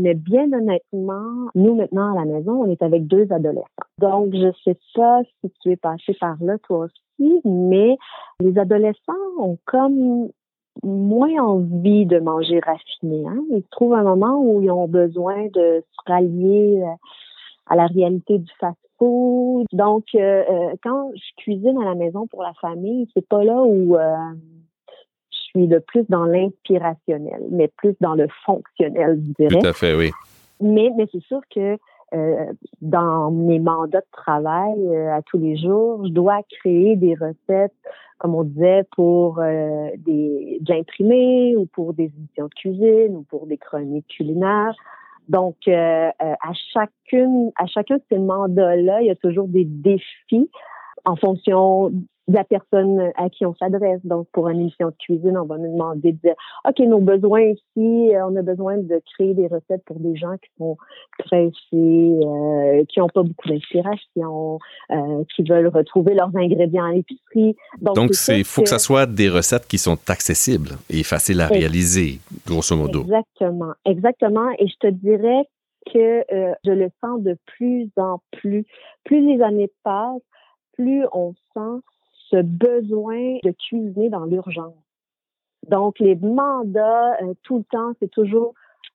Mais 0.01 0.15
bien 0.15 0.53
honnêtement, 0.53 1.49
nous 1.55 1.75
maintenant 1.75 2.13
à 2.13 2.25
la 2.25 2.25
maison, 2.25 2.65
on 2.65 2.71
est 2.71 2.83
avec 2.83 3.07
deux 3.07 3.27
adolescents. 3.33 3.65
Donc, 3.99 4.35
je 4.35 4.53
sais 4.65 4.79
pas 4.95 5.23
si 5.41 5.53
tu 5.63 5.71
es 5.73 5.77
passé 5.77 6.15
par 6.21 6.37
là 6.41 6.59
toi 6.59 6.87
aussi, 6.87 7.41
mais 7.45 7.97
les 8.41 8.59
adolescents 8.59 9.13
ont 9.39 9.59
comme 9.65 10.29
moins 10.83 11.43
envie 11.43 12.07
de 12.07 12.19
manger 12.19 12.61
raffiné. 12.61 13.25
Hein? 13.27 13.43
Ils 13.51 13.63
trouvent 13.71 13.95
un 13.95 14.03
moment 14.03 14.41
où 14.41 14.61
ils 14.61 14.71
ont 14.71 14.89
besoin 14.89 15.47
de 15.47 15.83
se 15.83 16.13
rallier 16.13 16.83
euh, 16.83 16.95
à 17.67 17.77
la 17.77 17.87
réalité 17.87 18.39
du 18.39 18.51
fast-food. 18.59 19.67
Donc, 19.73 20.05
euh, 20.15 20.19
euh, 20.19 20.75
quand 20.83 21.13
je 21.15 21.43
cuisine 21.43 21.79
à 21.81 21.85
la 21.85 21.95
maison 21.95 22.27
pour 22.27 22.43
la 22.43 22.55
famille, 22.55 23.09
c'est 23.15 23.27
pas 23.27 23.45
là 23.45 23.63
où 23.63 23.97
suis 25.55 25.67
le 25.67 25.81
plus 25.81 26.05
dans 26.09 26.25
l'inspirationnel, 26.25 27.43
mais 27.51 27.69
plus 27.77 27.95
dans 28.01 28.15
le 28.15 28.27
fonctionnel, 28.45 29.21
je 29.27 29.45
dirais. 29.45 29.61
Tout 29.61 29.67
à 29.67 29.73
fait, 29.73 29.95
oui. 29.95 30.11
Mais, 30.61 30.91
mais 30.97 31.07
c'est 31.13 31.23
sûr 31.23 31.41
que 31.55 31.79
euh, 32.15 32.53
dans 32.81 33.31
mes 33.31 33.59
mandats 33.59 34.01
de 34.01 34.07
travail 34.13 34.79
euh, 34.87 35.13
à 35.13 35.23
tous 35.23 35.39
les 35.39 35.57
jours, 35.57 36.07
je 36.07 36.13
dois 36.13 36.43
créer 36.61 36.97
des 36.97 37.15
recettes, 37.15 37.75
comme 38.19 38.35
on 38.35 38.45
disait, 38.45 38.85
pour 38.95 39.41
euh, 39.41 39.89
des 39.99 40.61
imprimés 40.71 41.57
ou 41.57 41.67
pour 41.67 41.93
des 41.93 42.05
éditions 42.05 42.47
de 42.47 42.55
cuisine 42.55 43.17
ou 43.17 43.23
pour 43.23 43.47
des 43.47 43.59
chroniques 43.59 44.07
culinaires. 44.09 44.75
Donc, 45.29 45.57
à 45.67 46.53
chacune, 46.75 47.51
à 47.57 47.65
chacun 47.67 47.97
de 47.97 48.03
ces 48.13 48.19
mandats-là, 48.19 49.01
il 49.01 49.07
y 49.07 49.11
a 49.11 49.15
toujours 49.15 49.49
des 49.49 49.65
défis 49.65 50.51
en 51.07 51.17
fonction 51.17 51.91
de 52.29 52.35
la 52.35 52.45
personne 52.45 53.13
à 53.17 53.29
qui 53.29 53.45
on 53.45 53.55
s'adresse. 53.55 54.01
Donc, 54.05 54.29
pour 54.33 54.49
une 54.49 54.61
émission 54.61 54.89
de 54.89 54.95
cuisine, 54.99 55.37
on 55.37 55.45
va 55.45 55.59
nous 55.59 55.73
demander 55.73 56.13
de 56.13 56.19
dire, 56.19 56.35
OK, 56.67 56.79
nos 56.81 57.01
besoins 57.01 57.43
ici, 57.43 58.15
euh, 58.15 58.27
on 58.27 58.37
a 58.37 58.43
besoin 58.43 58.79
de 58.79 59.01
créer 59.15 59.35
des 59.35 59.47
recettes 59.47 59.85
pour 59.85 59.99
des 60.01 60.17
gens 60.17 60.37
qui 60.39 60.51
sont 60.59 60.77
pressés, 61.19 61.53
euh, 61.73 62.85
qui 62.89 63.01
n'ont 63.01 63.09
pas 63.09 63.23
beaucoup 63.23 63.49
d'inspiration, 63.49 64.59
euh, 64.91 65.25
qui 65.35 65.43
veulent 65.43 65.69
retrouver 65.69 66.15
leurs 66.15 66.35
ingrédients 66.35 66.85
à 66.85 66.93
l'épicerie. 66.93 67.57
Donc, 67.81 68.11
il 68.29 68.45
faut 68.45 68.63
que... 68.63 68.69
ça 68.69 68.79
soit 68.79 69.07
des 69.07 69.29
recettes 69.29 69.67
qui 69.67 69.79
sont 69.79 69.99
accessibles 70.09 70.71
et 70.89 71.03
faciles 71.03 71.41
à 71.41 71.47
réaliser, 71.47 72.21
grosso 72.47 72.75
modo. 72.77 73.03
Exactement, 73.03 73.73
exactement. 73.85 74.51
Et 74.59 74.69
je 74.69 74.77
te 74.81 74.87
dirais 74.87 75.45
que 75.93 76.25
je 76.65 76.71
le 76.71 76.89
sens 77.03 77.21
de 77.21 77.37
plus 77.45 77.91
en 77.99 78.19
plus. 78.33 78.65
Plus 79.05 79.21
les 79.21 79.43
années 79.43 79.71
passent, 79.83 80.23
plus 80.73 81.05
on 81.13 81.35
sent 81.53 81.83
ce 82.31 82.43
besoin 82.43 83.39
de 83.43 83.51
cuisiner 83.51 84.09
dans 84.09 84.25
l'urgence. 84.25 84.75
Donc, 85.69 85.99
les 85.99 86.17
mandats, 86.17 87.17
euh, 87.23 87.35
tout 87.43 87.59
le 87.59 87.65
temps, 87.65 87.93
c'est 88.01 88.11
toujours 88.11 88.55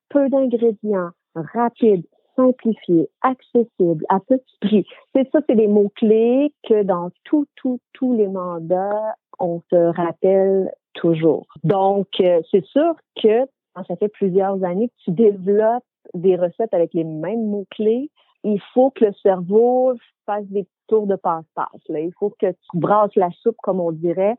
peu 0.10 0.30
d'ingrédients, 0.30 1.10
rapide, 1.36 2.06
simplifié, 2.36 3.10
accessible, 3.22 4.06
à 4.10 4.20
petit 4.20 4.58
prix. 4.62 4.86
C'est 5.14 5.30
ça, 5.32 5.40
c'est 5.48 5.56
les 5.56 5.68
mots-clés 5.68 6.54
que 6.68 6.84
dans 6.84 7.10
tout, 7.24 7.46
tout, 7.56 7.80
tous 7.94 8.14
les 8.16 8.28
mandats, 8.28 9.16
on 9.40 9.62
se 9.70 9.96
rappelle 9.96 10.72
toujours. 10.94 11.48
Donc, 11.64 12.08
euh, 12.22 12.42
c'est 12.52 12.66
sûr 12.66 12.96
que 13.22 13.46
ça 13.88 13.96
fait 13.96 14.10
plusieurs 14.10 14.64
années 14.64 14.90
que 14.90 15.04
tu 15.06 15.12
développes 15.12 15.84
des 16.14 16.36
recettes 16.36 16.74
avec 16.74 16.94
les 16.94 17.04
mêmes 17.04 17.46
mots-clés, 17.46 18.10
il 18.44 18.62
faut 18.74 18.92
que 18.92 19.06
le 19.06 19.14
cerveau 19.22 19.94
fasse 20.26 20.46
des 20.46 20.68
tours 20.88 21.08
de 21.08 21.16
passe-passe. 21.16 21.82
Il 21.90 22.12
faut 22.20 22.34
que 22.40 22.52
tu 22.52 22.56
brasses 22.74 23.16
la 23.16 23.30
soupe, 23.42 23.58
comme 23.62 23.80
on 23.80 23.92
dirait, 23.92 24.36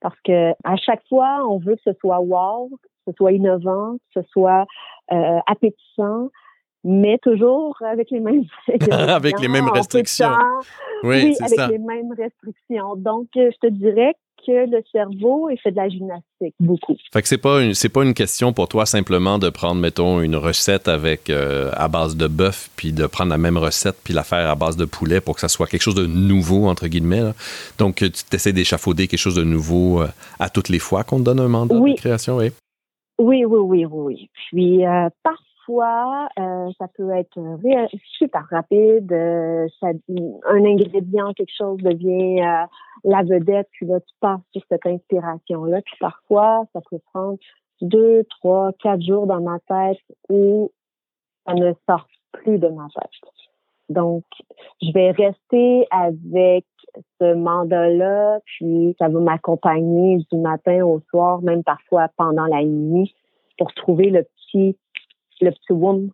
parce 0.00 0.18
que 0.24 0.52
à 0.64 0.76
chaque 0.76 1.02
fois, 1.08 1.44
on 1.48 1.58
veut 1.58 1.76
que 1.76 1.82
ce 1.84 1.92
soit 2.00 2.20
wow, 2.20 2.70
que 2.82 2.88
ce 3.08 3.12
soit 3.16 3.32
innovant, 3.32 3.96
que 4.14 4.22
ce 4.22 4.28
soit 4.28 4.66
euh, 5.12 5.38
appétissant, 5.46 6.28
mais 6.84 7.18
toujours 7.18 7.76
avec 7.82 8.10
les 8.10 8.20
mêmes 8.20 8.44
avec 8.90 9.40
les 9.40 9.48
mêmes 9.48 9.68
restrictions. 9.68 10.36
Oui, 11.02 11.36
avec 11.40 11.70
les 11.70 11.78
mêmes 11.78 12.12
restrictions. 12.12 12.96
Donc, 12.96 13.28
je 13.34 13.56
te 13.60 13.68
dirais 13.68 14.14
que 14.44 14.70
le 14.70 14.82
cerveau 14.92 15.48
il 15.50 15.58
fait 15.58 15.70
de 15.70 15.76
la 15.76 15.88
gymnastique 15.88 16.54
beaucoup. 16.60 16.96
Fait 17.12 17.22
que 17.22 17.28
c'est 17.28 17.38
pas 17.38 17.62
une, 17.62 17.74
c'est 17.74 17.88
pas 17.88 18.02
une 18.02 18.14
question 18.14 18.52
pour 18.52 18.68
toi 18.68 18.86
simplement 18.86 19.38
de 19.38 19.50
prendre 19.50 19.80
mettons 19.80 20.20
une 20.20 20.36
recette 20.36 20.88
avec 20.88 21.30
euh, 21.30 21.70
à 21.74 21.88
base 21.88 22.16
de 22.16 22.26
bœuf 22.26 22.70
puis 22.76 22.92
de 22.92 23.06
prendre 23.06 23.30
la 23.30 23.38
même 23.38 23.56
recette 23.56 23.96
puis 24.02 24.14
la 24.14 24.24
faire 24.24 24.48
à 24.48 24.54
base 24.54 24.76
de 24.76 24.84
poulet 24.84 25.20
pour 25.20 25.34
que 25.34 25.40
ça 25.40 25.48
soit 25.48 25.66
quelque 25.66 25.82
chose 25.82 25.94
de 25.94 26.06
nouveau 26.06 26.66
entre 26.66 26.88
guillemets. 26.88 27.32
Donc 27.78 27.96
tu 27.96 28.10
t'essaies 28.10 28.52
d'échafauder 28.52 29.08
quelque 29.08 29.20
chose 29.20 29.36
de 29.36 29.44
nouveau 29.44 30.02
euh, 30.02 30.08
à 30.38 30.50
toutes 30.50 30.68
les 30.68 30.78
fois 30.78 31.04
qu'on 31.04 31.18
te 31.18 31.24
donne 31.24 31.40
un 31.40 31.48
mandat 31.48 31.74
de 31.74 31.94
création, 31.96 32.36
oui? 32.36 32.50
Oui, 33.18 33.44
oui, 33.44 33.58
oui, 33.60 33.84
oui. 33.84 34.30
Puis 34.50 34.86
euh, 34.86 35.08
fois, 35.64 36.28
euh, 36.38 36.70
ça 36.78 36.86
peut 36.88 37.10
être 37.10 37.38
super 38.18 38.46
rapide. 38.50 39.12
Euh, 39.12 39.66
un 39.82 40.64
ingrédient, 40.64 41.32
quelque 41.34 41.54
chose 41.56 41.78
devient 41.78 42.42
euh, 42.42 42.66
la 43.04 43.22
vedette, 43.22 43.68
puis 43.72 43.86
là, 43.86 44.00
tu 44.00 44.14
passes 44.20 44.40
sur 44.52 44.62
cette 44.68 44.86
inspiration-là. 44.86 45.82
Puis 45.82 45.96
parfois, 46.00 46.64
ça 46.72 46.80
peut 46.90 47.00
prendre 47.12 47.38
deux, 47.80 48.24
trois, 48.24 48.72
quatre 48.82 49.02
jours 49.02 49.26
dans 49.26 49.40
ma 49.40 49.58
tête 49.60 50.02
où 50.28 50.70
ça 51.46 51.54
ne 51.54 51.72
sort 51.88 52.06
plus 52.32 52.58
de 52.58 52.68
ma 52.68 52.86
tête. 52.94 53.10
Donc, 53.88 54.24
je 54.80 54.92
vais 54.92 55.10
rester 55.10 55.86
avec 55.90 56.64
ce 57.20 57.34
mandat-là, 57.34 58.40
puis 58.44 58.94
ça 58.98 59.08
va 59.08 59.20
m'accompagner 59.20 60.18
du 60.30 60.38
matin 60.38 60.84
au 60.84 61.00
soir, 61.10 61.42
même 61.42 61.62
parfois 61.62 62.08
pendant 62.16 62.46
la 62.46 62.62
nuit, 62.64 63.14
pour 63.58 63.72
trouver 63.74 64.10
le 64.10 64.24
petit 64.24 64.76
le 65.42 65.50
petit 65.50 65.72
womb 65.72 66.10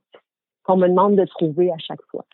qu'on 0.65 0.77
me 0.77 0.89
demande 0.89 1.17
de 1.17 1.25
trouver 1.25 1.71
à 1.71 1.79
chaque 1.79 2.03
fois. 2.11 2.25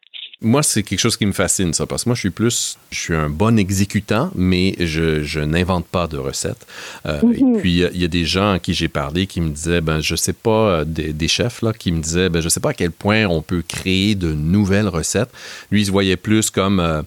Moi, 0.41 0.63
c'est 0.63 0.83
quelque 0.83 0.99
chose 0.99 1.17
qui 1.17 1.25
me 1.25 1.33
fascine, 1.33 1.73
ça, 1.73 1.87
parce 1.87 2.05
que 2.05 2.11
moi, 2.11 2.15
je 2.15 2.21
suis 2.21 2.31
plus, 2.31 2.77
je 2.91 2.99
suis 2.99 3.15
un 3.15 3.31
bon 3.31 3.59
exécutant, 3.59 4.31
mais 4.35 4.75
je, 4.79 5.23
je 5.23 5.41
n'invente 5.41 5.87
pas 5.87 6.07
de 6.07 6.19
recettes. 6.19 6.67
Euh, 7.07 7.21
et 7.23 7.43
mhm. 7.43 7.59
puis, 7.61 7.83
il 7.95 8.01
y 8.01 8.05
a 8.05 8.09
des 8.09 8.25
gens 8.25 8.53
à 8.53 8.59
qui 8.59 8.75
j'ai 8.75 8.89
parlé 8.89 9.27
qui 9.27 9.41
me 9.41 9.51
disaient, 9.51 9.81
ben, 9.81 10.01
je 10.01 10.17
sais 10.17 10.33
pas, 10.33 10.81
euh, 10.81 10.85
des, 10.85 11.29
chefs, 11.29 11.63
là, 11.63 11.73
qui 11.73 11.93
me 11.93 12.01
disaient, 12.01 12.29
ben, 12.29 12.43
je 12.43 12.49
sais 12.49 12.61
pas 12.61 12.71
à 12.71 12.75
quel 12.75 12.91
point 12.91 13.25
on 13.27 13.41
peut 13.41 13.63
créer 13.67 14.17
de 14.17 14.33
nouvelles 14.33 14.89
recettes. 14.89 15.31
Lui, 15.71 15.83
il 15.83 15.87
se 15.87 15.93
voyait 15.93 16.17
plus 16.17 16.51
comme, 16.51 16.81
euh, 16.81 17.03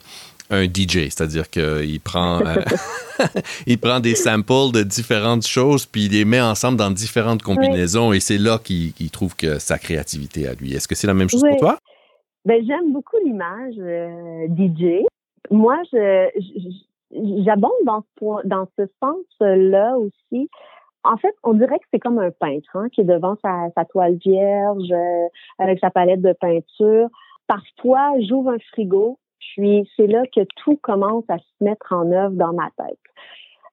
un 0.50 0.64
DJ, 0.64 1.10
c'est-à-dire 1.10 1.50
qu'il 1.50 2.00
prend, 2.00 2.40
euh, 2.40 2.56
il 3.68 3.78
prend 3.78 4.00
des 4.00 4.16
samples 4.16 4.72
de 4.74 4.84
différentes 4.84 5.46
choses, 5.46 5.86
puis 5.86 6.06
il 6.06 6.12
les 6.12 6.26
met 6.26 6.42
ensemble 6.42 6.78
dans 6.78 6.92
différentes 6.92 7.42
combinaisons, 7.42 8.14
et 8.14 8.20
c'est 8.20 8.38
là 8.38 8.58
qu'il 8.60 9.12
trouve 9.12 9.36
que 9.36 9.60
sa 9.60 9.78
créativité 9.78 10.48
à 10.48 10.54
lui. 10.54 10.74
Est-ce 10.74 10.88
que 10.88 10.96
c'est 10.96 11.08
la 11.08 11.14
même 11.14 11.30
chose 11.30 11.44
pour 11.48 11.58
toi? 11.58 11.78
Ben, 12.46 12.64
j'aime 12.66 12.94
beaucoup 12.94 13.18
l'image 13.26 13.76
euh, 13.78 14.48
DJ. 14.48 15.04
Moi, 15.52 15.78
j'abonde 17.12 17.72
dans, 17.86 18.04
dans 18.46 18.68
ce 18.78 18.86
sens-là 19.02 19.98
aussi. 19.98 20.50
En 21.04 21.18
fait, 21.18 21.34
on 21.44 21.54
dirait 21.54 21.80
que 21.80 21.86
c'est 21.92 22.00
comme 22.00 22.20
un 22.20 22.32
peintre 22.32 22.70
hein, 22.74 22.88
qui 22.90 23.02
est 23.02 23.06
devant 23.06 23.36
sa, 23.42 23.70
sa 23.76 23.86
toile 23.86 24.16
vierge 24.16 24.92
euh, 24.92 25.28
avec 25.60 25.80
sa 25.80 25.90
palette 25.90 26.22
de 26.22 26.34
peinture. 26.34 27.10
Parfois, 27.48 28.14
j'ouvre 28.28 28.52
un 28.52 28.60
frigo, 28.72 29.18
puis 29.40 29.90
c'est 29.96 30.08
là 30.08 30.24
que 30.36 30.42
tout 30.64 30.78
commence 30.78 31.26
à 31.30 31.38
se 31.38 31.64
mettre 31.64 31.94
en 31.94 32.12
œuvre 32.12 32.36
dans 32.36 32.54
ma 32.54 32.70
tête. 32.78 33.00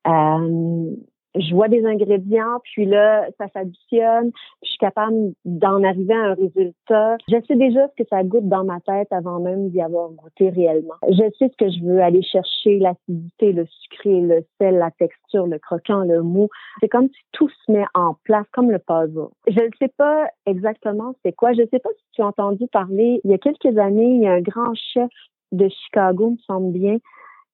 Euh, 0.07 0.95
je 1.37 1.55
vois 1.55 1.69
des 1.69 1.85
ingrédients, 1.85 2.61
puis 2.63 2.87
là, 2.87 3.27
ça 3.39 3.49
s'additionne, 3.49 4.31
puis 4.31 4.61
je 4.63 4.69
suis 4.69 4.79
capable 4.79 5.33
d'en 5.45 5.83
arriver 5.83 6.15
à 6.15 6.31
un 6.31 6.35
résultat. 6.35 7.17
Je 7.29 7.37
sais 7.47 7.57
déjà 7.57 7.89
ce 7.89 8.03
que 8.03 8.09
ça 8.09 8.23
goûte 8.23 8.49
dans 8.49 8.65
ma 8.65 8.81
tête 8.81 9.09
avant 9.11 9.41
même 9.41 9.71
d'y 9.71 9.81
avoir 9.81 10.11
goûté 10.11 10.51
réellement. 10.51 10.95
Je 11.09 11.25
sais 11.39 11.49
ce 11.49 11.57
que 11.57 11.71
je 11.71 11.85
veux 11.85 12.01
aller 12.01 12.23
chercher, 12.23 12.79
l'acidité, 12.79 13.53
le 13.53 13.67
sucré, 13.67 14.21
le 14.21 14.45
sel, 14.59 14.77
la 14.77 14.93
texture, 14.93 15.47
le 15.47 15.59
croquant, 15.59 16.05
le 16.05 16.23
mou. 16.23 16.49
C'est 16.81 16.89
comme 16.89 17.09
si 17.09 17.21
tout 17.33 17.49
se 17.49 17.73
met 17.73 17.87
en 17.95 18.15
place, 18.23 18.47
comme 18.53 18.71
le 18.71 18.79
puzzle. 18.79 19.29
Je 19.49 19.61
ne 19.61 19.71
sais 19.81 19.93
pas 19.97 20.29
exactement 20.47 21.15
c'est 21.25 21.33
quoi. 21.33 21.53
Je 21.53 21.63
ne 21.63 21.67
sais 21.67 21.81
pas 21.81 21.91
si 21.97 22.05
tu 22.13 22.23
as 22.23 22.27
entendu 22.27 22.67
parler, 22.69 23.21
il 23.25 23.31
y 23.31 23.35
a 23.35 23.39
quelques 23.39 23.77
années, 23.79 24.15
il 24.15 24.23
y 24.23 24.27
a 24.29 24.33
un 24.33 24.41
grand 24.41 24.75
chef 24.75 25.11
de 25.57 25.69
Chicago, 25.69 26.31
me 26.31 26.37
semble 26.47 26.73
bien, 26.73 26.99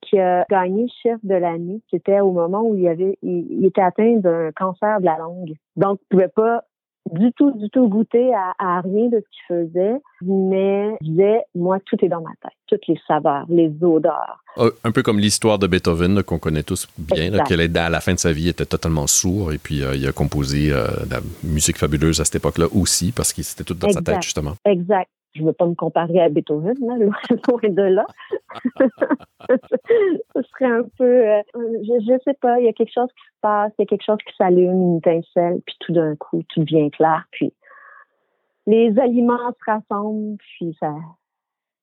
qui 0.02 0.19
a 0.19 0.45
gagné 0.50 0.87
chef 1.02 1.19
de 1.23 1.35
l'année. 1.35 1.80
C'était 1.90 2.21
au 2.21 2.33
moment 2.33 2.62
où 2.62 2.75
il, 2.75 2.88
avait, 2.88 3.19
il, 3.23 3.64
était 3.64 3.83
atteint 3.83 4.16
d'un 4.16 4.50
cancer 4.52 5.00
de 5.00 5.04
la 5.04 5.19
langue. 5.19 5.54
Donc, 5.76 6.00
il 6.00 6.16
ne 6.16 6.19
pouvait 6.19 6.33
pas 6.35 6.64
du 7.11 7.33
tout, 7.33 7.52
du 7.52 7.69
tout 7.71 7.88
goûter 7.88 8.33
à, 8.35 8.80
rien 8.83 9.09
de 9.09 9.21
ce 9.21 9.26
qu'il 9.30 9.47
faisait, 9.49 10.00
mais 10.23 10.97
il 11.00 11.11
disait, 11.12 11.40
moi, 11.54 11.78
tout 11.85 11.97
est 12.04 12.09
dans 12.09 12.21
ma 12.21 12.30
tête, 12.42 12.52
toutes 12.66 12.87
les 12.87 13.00
saveurs, 13.07 13.47
les 13.49 13.73
odeurs. 13.83 14.42
Ah, 14.57 14.66
un 14.85 14.92
peu 14.92 15.02
comme 15.02 15.19
l'histoire 15.19 15.59
de 15.59 15.66
Beethoven 15.66 16.23
qu'on 16.23 16.38
connaît 16.38 16.62
tous 16.62 16.88
bien, 16.99 17.30
qu'elle 17.45 17.76
à 17.76 17.88
la 17.88 18.00
fin 18.00 18.14
de 18.14 18.19
sa 18.19 18.33
vie 18.33 18.49
était 18.49 18.66
totalement 18.66 19.07
sourd 19.07 19.52
et 19.52 19.59
puis 19.59 19.83
euh, 19.83 19.95
il 19.95 20.07
a 20.07 20.12
composé 20.12 20.73
euh, 20.73 20.87
de 21.07 21.14
la 21.14 21.21
musique 21.42 21.78
fabuleuse 21.78 22.21
à 22.21 22.25
cette 22.25 22.37
époque-là 22.37 22.66
aussi 22.75 23.12
parce 23.12 23.33
qu'il 23.33 23.45
était 23.45 23.64
tout 23.64 23.75
dans 23.75 23.90
sa 23.90 24.02
tête 24.02 24.23
justement. 24.23 24.54
Exact 24.64 25.09
je 25.34 25.42
ne 25.42 25.46
veux 25.46 25.52
pas 25.52 25.66
me 25.66 25.75
comparer 25.75 26.20
à 26.20 26.28
Beethoven, 26.28 26.75
là, 26.80 26.96
loin 27.49 27.70
de 27.70 27.82
là. 27.82 28.06
Ce 30.34 30.42
serait 30.42 30.66
un 30.66 30.82
peu, 30.99 31.04
euh, 31.04 31.42
je 31.54 32.12
ne 32.12 32.18
sais 32.25 32.34
pas, 32.40 32.58
il 32.58 32.66
y 32.66 32.68
a 32.68 32.72
quelque 32.72 32.92
chose 32.92 33.08
qui 33.08 33.25
se 33.25 33.40
passe, 33.40 33.72
il 33.78 33.82
y 33.82 33.84
a 33.84 33.87
quelque 33.87 34.04
chose 34.04 34.18
qui 34.26 34.34
s'allume, 34.37 34.72
une 34.72 34.96
étincelle, 34.99 35.60
puis 35.64 35.76
tout 35.80 35.92
d'un 35.92 36.16
coup, 36.16 36.42
tout 36.49 36.60
devient 36.60 36.90
clair, 36.90 37.25
puis 37.30 37.52
les 38.66 38.99
aliments 38.99 39.38
se 39.58 39.70
rassemblent, 39.70 40.37
puis 40.38 40.76
ça, 40.78 40.94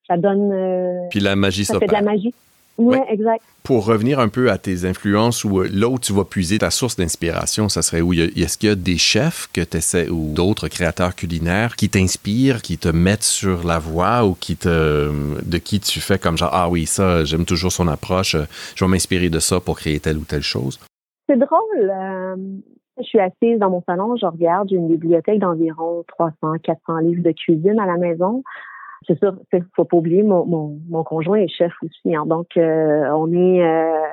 ça 0.07 0.17
donne. 0.17 0.51
Euh, 0.51 1.07
puis 1.09 1.19
la 1.19 1.35
magie 1.35 1.65
ça 1.65 1.79
fait 1.79 1.87
de 1.87 1.93
la 1.93 2.01
magie. 2.01 2.33
Oui, 2.77 2.97
exact. 3.09 3.43
Pour 3.63 3.85
revenir 3.85 4.19
un 4.19 4.29
peu 4.29 4.51
à 4.51 4.57
tes 4.57 4.85
influences 4.85 5.43
ou 5.43 5.59
euh, 5.59 5.69
là 5.71 5.89
où 5.89 5.97
tu 5.97 6.13
vas 6.13 6.23
puiser 6.23 6.59
ta 6.59 6.69
source 6.69 6.95
d'inspiration, 6.95 7.69
ça 7.69 7.81
serait 7.81 8.01
où? 8.01 8.13
Est-ce 8.13 8.57
qu'il 8.57 8.69
y 8.69 8.71
a 8.71 8.75
des 8.75 8.97
chefs 8.97 9.49
que 9.51 9.61
tu 9.61 9.77
essaies 9.77 10.09
ou 10.09 10.33
d'autres 10.33 10.67
créateurs 10.67 11.15
culinaires 11.15 11.75
qui 11.75 11.89
t'inspirent, 11.89 12.61
qui 12.61 12.77
te 12.77 12.87
mettent 12.87 13.23
sur 13.23 13.65
la 13.65 13.79
voie 13.79 14.25
ou 14.25 14.35
qui 14.35 14.55
te, 14.55 15.11
de 15.43 15.57
qui 15.57 15.79
tu 15.79 15.99
fais 15.99 16.19
comme 16.19 16.37
genre, 16.37 16.51
ah 16.53 16.69
oui, 16.69 16.85
ça, 16.85 17.23
j'aime 17.23 17.45
toujours 17.45 17.71
son 17.71 17.87
approche, 17.87 18.35
euh, 18.35 18.43
je 18.75 18.85
vais 18.85 18.91
m'inspirer 18.91 19.29
de 19.29 19.39
ça 19.39 19.59
pour 19.59 19.77
créer 19.77 19.99
telle 19.99 20.17
ou 20.17 20.23
telle 20.23 20.43
chose? 20.43 20.79
C'est 21.27 21.37
drôle. 21.37 21.91
Euh, 21.91 22.35
je 22.99 23.03
suis 23.03 23.19
assise 23.19 23.59
dans 23.59 23.69
mon 23.69 23.83
salon, 23.87 24.15
je 24.15 24.25
regarde, 24.25 24.69
j'ai 24.69 24.75
une 24.75 24.87
bibliothèque 24.87 25.39
d'environ 25.39 26.03
300, 26.07 26.59
400 26.63 26.97
livres 26.99 27.23
de 27.23 27.31
cuisine 27.31 27.79
à 27.79 27.85
la 27.85 27.97
maison 27.97 28.43
c'est 29.05 29.17
sûr, 29.19 29.35
faut 29.75 29.85
pas 29.85 29.97
oublier, 29.97 30.23
mon, 30.23 30.45
mon, 30.45 30.79
mon 30.89 31.03
conjoint 31.03 31.37
est 31.37 31.47
chef 31.47 31.73
aussi. 31.83 32.15
Hein, 32.15 32.25
donc, 32.25 32.57
euh, 32.57 33.09
on 33.13 33.31
est 33.31 33.63
euh, 33.63 34.07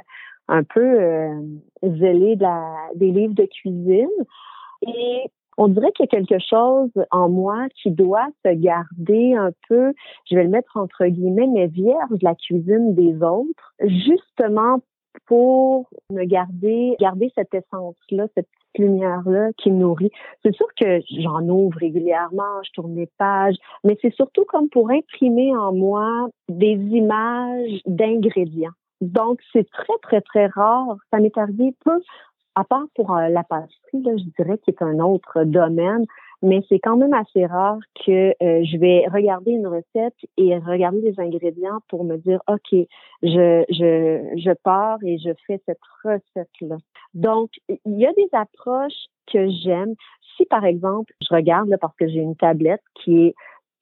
un 0.49 0.63
peu 0.63 0.81
euh, 0.81 1.41
zélé 1.83 2.37
de 2.37 2.97
des 2.97 3.11
livres 3.11 3.35
de 3.35 3.47
cuisine. 3.47 4.09
Et 4.87 5.31
on 5.57 5.69
dirait 5.69 5.93
qu'il 5.93 6.05
y 6.05 6.17
a 6.17 6.21
quelque 6.21 6.43
chose 6.45 6.91
en 7.11 7.29
moi 7.29 7.67
qui 7.81 7.91
doit 7.91 8.27
se 8.45 8.53
garder 8.53 9.35
un 9.35 9.53
peu, 9.69 9.93
je 10.29 10.37
vais 10.37 10.45
le 10.45 10.51
mettre 10.51 10.77
entre 10.77 11.07
guillemets, 11.07 11.47
mais 11.47 11.69
vierge 11.69 12.11
de 12.11 12.25
la 12.25 12.35
cuisine 12.35 12.95
des 12.95 13.15
autres, 13.23 13.75
justement 13.81 14.81
pour 15.27 15.89
me 16.11 16.25
garder, 16.25 16.97
garder 17.01 17.33
cette 17.35 17.55
essence-là, 17.55 18.27
cette 18.35 18.49
lumière-là 18.79 19.51
qui 19.57 19.71
me 19.71 19.79
nourrit. 19.79 20.11
C'est 20.43 20.55
sûr 20.55 20.67
que 20.79 21.01
j'en 21.21 21.49
ouvre 21.49 21.79
régulièrement, 21.79 22.63
je 22.65 22.71
tourne 22.73 22.95
les 22.95 23.09
pages, 23.19 23.57
mais 23.85 23.97
c'est 24.03 24.15
surtout 24.15 24.45
comme 24.47 24.69
pour 24.69 24.91
imprimer 24.91 25.57
en 25.57 25.73
moi 25.73 26.29
des 26.49 26.75
images 26.75 27.81
d'ingrédients. 27.87 28.73
Donc, 29.01 29.41
c'est 29.53 29.69
très, 29.71 29.99
très, 30.03 30.21
très 30.21 30.47
rare. 30.47 30.97
Ça 31.13 31.21
m'est 31.21 31.37
arrivé 31.37 31.75
peu, 31.85 32.01
à 32.55 32.65
part 32.65 32.87
pour 32.95 33.15
euh, 33.15 33.29
la 33.29 33.45
pâtisserie, 33.45 34.03
là, 34.03 34.17
je 34.17 34.25
dirais, 34.39 34.59
qui 34.59 34.71
est 34.71 34.83
un 34.83 34.99
autre 35.01 35.45
domaine, 35.45 36.07
mais 36.45 36.61
c'est 36.69 36.79
quand 36.79 36.97
même 36.97 37.15
assez 37.15 37.47
rare 37.47 37.79
que 38.05 38.35
euh, 38.43 38.65
je 38.65 38.77
vais 38.77 39.07
regarder 39.09 39.53
une 39.53 39.67
recette 39.67 40.15
et 40.37 40.57
regarder 40.59 41.01
les 41.01 41.19
ingrédients 41.19 41.81
pour 41.89 42.05
me 42.05 42.19
dire, 42.19 42.41
OK, 42.49 42.87
je, 43.23 43.65
je, 43.71 44.35
je 44.37 44.53
pars 44.63 44.99
et 45.03 45.19
je 45.19 45.31
fais 45.47 45.61
cette 45.65 45.81
recette-là. 46.05 46.77
Donc, 47.15 47.51
il 47.69 47.99
y 47.99 48.07
a 48.07 48.13
des 48.13 48.29
approches 48.33 49.07
que 49.33 49.49
j'aime. 49.49 49.95
Si, 50.37 50.45
par 50.45 50.67
exemple, 50.67 51.15
je 51.23 51.35
regarde, 51.35 51.75
parce 51.81 51.97
que 51.97 52.09
j'ai 52.09 52.21
une 52.21 52.37
tablette 52.37 52.83
qui 52.95 53.29
est 53.29 53.35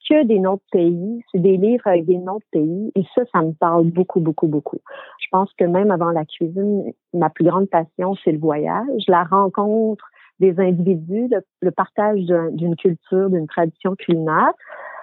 que 0.08 0.24
des 0.24 0.38
noms 0.38 0.54
de 0.54 0.60
pays, 0.70 1.24
c'est 1.32 1.40
des 1.40 1.56
livres 1.56 1.86
avec 1.86 2.04
des 2.04 2.18
noms 2.18 2.38
de 2.38 2.44
pays, 2.50 2.92
et 2.94 3.04
ça, 3.14 3.22
ça 3.32 3.42
me 3.42 3.52
parle 3.52 3.84
beaucoup, 3.84 4.20
beaucoup, 4.20 4.46
beaucoup. 4.46 4.78
Je 5.20 5.26
pense 5.30 5.52
que 5.54 5.64
même 5.64 5.90
avant 5.90 6.10
la 6.10 6.24
cuisine, 6.24 6.92
ma 7.14 7.30
plus 7.30 7.44
grande 7.44 7.68
passion, 7.68 8.14
c'est 8.24 8.32
le 8.32 8.38
voyage, 8.38 9.04
la 9.08 9.24
rencontre 9.24 10.04
des 10.42 10.58
individus, 10.58 11.30
le, 11.60 11.70
partage 11.70 12.20
d'une 12.52 12.74
culture, 12.76 13.30
d'une 13.30 13.46
tradition 13.46 13.94
culinaire. 13.94 14.52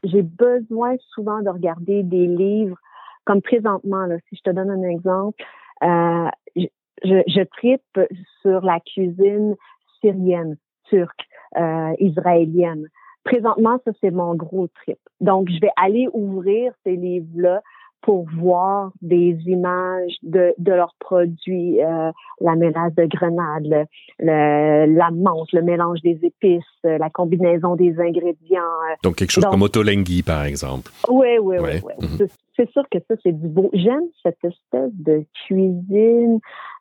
J'ai 0.03 0.22
besoin 0.22 0.96
souvent 1.13 1.41
de 1.41 1.50
regarder 1.50 2.03
des 2.03 2.27
livres 2.27 2.77
comme 3.25 3.41
présentement, 3.41 4.05
si 4.27 4.36
je 4.36 4.41
te 4.41 4.50
donne 4.50 4.69
un 4.69 4.84
exemple, 4.84 5.41
euh, 5.84 6.29
je, 6.55 7.22
je 7.27 7.43
tripe 7.58 8.00
sur 8.41 8.62
la 8.62 8.79
cuisine 8.81 9.55
syrienne, 10.01 10.58
turque, 10.86 11.25
euh, 11.58 11.93
israélienne. 12.00 12.88
Présentement, 13.24 13.79
ça, 13.86 13.91
c'est 14.01 14.12
mon 14.12 14.36
gros 14.36 14.67
trip. 14.67 14.98
Donc, 15.22 15.50
je 15.50 15.60
vais 15.62 15.72
aller 15.77 16.08
ouvrir 16.13 16.74
ces 16.84 16.96
livres-là 16.96 17.62
pour 18.01 18.25
voir 18.37 18.91
des 19.01 19.37
images 19.45 20.13
de, 20.23 20.53
de 20.57 20.71
leurs 20.71 20.95
produits, 20.99 21.83
euh, 21.83 22.11
la 22.39 22.55
mélasse 22.55 22.95
de 22.95 23.05
grenade, 23.05 23.87
le, 24.19 24.95
la 24.95 25.11
menthe, 25.11 25.51
le 25.51 25.61
mélange 25.61 25.99
des 26.01 26.17
épices, 26.23 26.63
euh, 26.85 26.97
la 26.97 27.09
combinaison 27.09 27.75
des 27.75 27.99
ingrédients. 27.99 28.61
Euh. 28.61 28.95
Donc 29.03 29.15
quelque 29.15 29.31
chose 29.31 29.45
comme 29.45 29.63
Otolenghi, 29.63 30.23
par 30.23 30.45
exemple. 30.45 30.91
Oui, 31.09 31.37
oui, 31.41 31.57
oui. 31.59 31.81
Mhm. 31.99 32.27
C'est 32.55 32.69
sûr 32.71 32.83
que 32.89 32.99
ça, 33.07 33.15
c'est 33.23 33.31
du 33.31 33.47
beau. 33.47 33.69
J'aime 33.73 34.07
cette 34.23 34.43
espèce 34.43 34.93
de 34.93 35.25
cuisine 35.45 36.39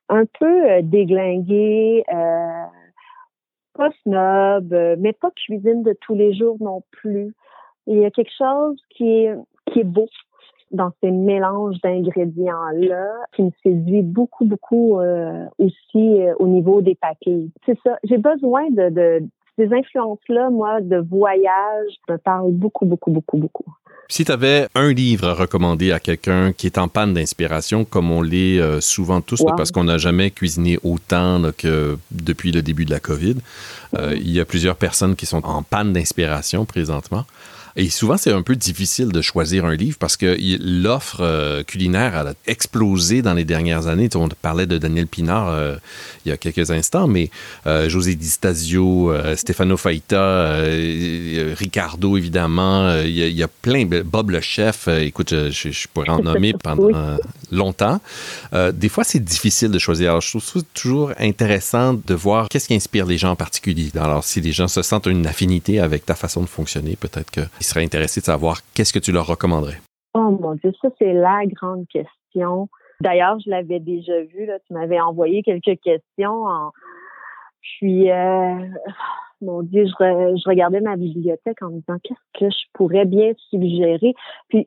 un 0.08 0.24
peu 0.38 0.82
déglinguée, 0.82 2.04
pas 3.74 3.90
snob, 4.02 4.74
mais 4.98 5.12
pas 5.12 5.30
cuisine 5.32 5.82
de 5.82 5.96
tous 6.00 6.14
les 6.14 6.34
jours 6.34 6.56
non 6.60 6.82
plus. 6.90 7.34
Il 7.86 7.98
y 7.98 8.04
a 8.04 8.10
quelque 8.10 8.32
chose 8.36 8.76
qui 8.90 9.24
est, 9.24 9.34
qui 9.66 9.80
est 9.80 9.84
beau 9.84 10.08
dans 10.70 10.90
ces 11.02 11.10
mélanges 11.10 11.76
d'ingrédients-là 11.82 13.06
qui 13.34 13.42
me 13.42 13.50
séduit 13.62 14.02
beaucoup, 14.02 14.44
beaucoup 14.44 14.98
euh, 14.98 15.44
aussi 15.58 16.22
euh, 16.22 16.34
au 16.38 16.46
niveau 16.46 16.82
des 16.82 16.94
paquets. 16.94 17.46
C'est 17.66 17.78
ça. 17.84 17.98
J'ai 18.04 18.18
besoin 18.18 18.70
de, 18.70 18.90
de 18.90 19.22
ces 19.56 19.72
influences-là, 19.72 20.50
moi, 20.50 20.80
de 20.80 20.98
voyage, 20.98 21.92
me 22.08 22.16
parlent 22.16 22.52
beaucoup, 22.52 22.86
beaucoup, 22.86 23.10
beaucoup, 23.10 23.38
beaucoup. 23.38 23.64
Si 24.10 24.24
tu 24.24 24.32
avais 24.32 24.68
un 24.74 24.92
livre 24.92 25.28
à 25.28 25.34
recommander 25.34 25.92
à 25.92 26.00
quelqu'un 26.00 26.52
qui 26.52 26.66
est 26.66 26.78
en 26.78 26.88
panne 26.88 27.12
d'inspiration, 27.12 27.84
comme 27.84 28.10
on 28.10 28.22
l'est 28.22 28.58
euh, 28.58 28.80
souvent 28.80 29.20
tous, 29.20 29.44
parce 29.56 29.70
qu'on 29.70 29.84
n'a 29.84 29.98
jamais 29.98 30.30
cuisiné 30.30 30.78
autant 30.82 31.42
que 31.56 31.98
depuis 32.10 32.50
le 32.50 32.62
début 32.62 32.86
de 32.86 32.90
la 32.90 33.00
COVID, 33.00 33.36
il 34.14 34.30
y 34.30 34.40
a 34.40 34.44
plusieurs 34.44 34.76
personnes 34.76 35.14
qui 35.14 35.26
sont 35.26 35.44
en 35.44 35.62
panne 35.62 35.92
d'inspiration 35.92 36.64
présentement. 36.64 37.24
Et 37.80 37.90
souvent, 37.90 38.16
c'est 38.16 38.32
un 38.32 38.42
peu 38.42 38.56
difficile 38.56 39.12
de 39.12 39.22
choisir 39.22 39.64
un 39.64 39.76
livre 39.76 39.98
parce 40.00 40.16
que 40.16 40.36
l'offre 40.60 41.20
euh, 41.20 41.62
culinaire 41.62 42.16
a 42.16 42.32
explosé 42.48 43.22
dans 43.22 43.34
les 43.34 43.44
dernières 43.44 43.86
années. 43.86 44.08
On 44.16 44.28
parlait 44.28 44.66
de 44.66 44.78
Daniel 44.78 45.06
Pinard 45.06 45.50
euh, 45.50 45.76
il 46.26 46.30
y 46.30 46.32
a 46.32 46.36
quelques 46.36 46.72
instants, 46.72 47.06
mais 47.06 47.30
euh, 47.68 47.88
José 47.88 48.16
Di 48.16 48.28
Stasio, 48.28 49.14
Stefano 49.36 49.76
Faita, 49.76 50.56
Ricardo, 51.56 52.16
évidemment, 52.16 53.00
il 53.02 53.12
y, 53.12 53.42
a, 53.44 53.48
plein. 53.48 53.86
Bob 53.86 54.30
le 54.30 54.40
chef, 54.40 54.88
écoute, 54.88 55.30
je, 55.30 55.86
pourrais 55.94 56.10
en 56.10 56.20
nommer 56.20 56.52
pendant 56.64 57.16
longtemps. 57.52 58.00
des 58.72 58.88
fois, 58.88 59.04
c'est 59.04 59.22
difficile 59.22 59.70
de 59.70 59.78
choisir. 59.78 60.10
Alors, 60.10 60.20
je 60.20 60.30
trouve 60.30 60.44
ça 60.44 60.58
toujours 60.74 61.12
intéressant 61.20 61.94
de 61.94 62.14
voir 62.14 62.48
qu'est-ce 62.48 62.66
qui 62.66 62.74
inspire 62.74 63.06
les 63.06 63.18
gens 63.18 63.30
en 63.30 63.36
particulier. 63.36 63.90
Alors, 63.94 64.24
si 64.24 64.40
les 64.40 64.50
gens 64.50 64.66
se 64.66 64.82
sentent 64.82 65.06
une 65.06 65.28
affinité 65.28 65.78
avec 65.78 66.04
ta 66.04 66.16
façon 66.16 66.40
de 66.40 66.48
fonctionner, 66.48 66.96
peut-être 66.96 67.30
que 67.30 67.42
serais 67.68 67.84
intéressé 67.84 68.20
de 68.20 68.26
savoir 68.26 68.58
qu'est-ce 68.74 68.92
que 68.92 68.98
tu 68.98 69.12
leur 69.12 69.26
recommanderais. 69.26 69.78
Oh 70.14 70.30
mon 70.30 70.54
Dieu, 70.54 70.72
ça 70.80 70.88
c'est 70.98 71.12
la 71.12 71.42
grande 71.46 71.86
question. 71.88 72.68
D'ailleurs, 73.00 73.38
je 73.38 73.50
l'avais 73.50 73.78
déjà 73.78 74.20
vu, 74.22 74.46
là, 74.46 74.58
tu 74.66 74.72
m'avais 74.72 75.00
envoyé 75.00 75.42
quelques 75.42 75.80
questions. 75.80 76.46
Puis, 77.60 78.10
euh, 78.10 78.66
mon 79.40 79.62
Dieu, 79.62 79.86
je, 79.86 80.48
regardais 80.48 80.80
ma 80.80 80.96
bibliothèque 80.96 81.62
en 81.62 81.70
me 81.70 81.80
disant 81.80 81.98
qu'est-ce 82.02 82.40
que 82.40 82.50
je 82.50 82.66
pourrais 82.72 83.04
bien 83.04 83.32
suggérer? 83.50 84.14
Puis, 84.48 84.66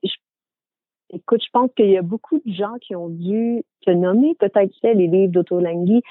écoute, 1.10 1.42
je 1.44 1.50
pense 1.52 1.70
qu'il 1.76 1.90
y 1.90 1.98
a 1.98 2.02
beaucoup 2.02 2.40
de 2.46 2.54
gens 2.54 2.76
qui 2.82 2.96
ont 2.96 3.10
dû 3.10 3.64
te 3.86 3.92
nommer 3.92 4.36
peut-être 4.36 4.72
les 4.84 5.08
livres 5.08 5.34
d'Otolenghi 5.34 6.02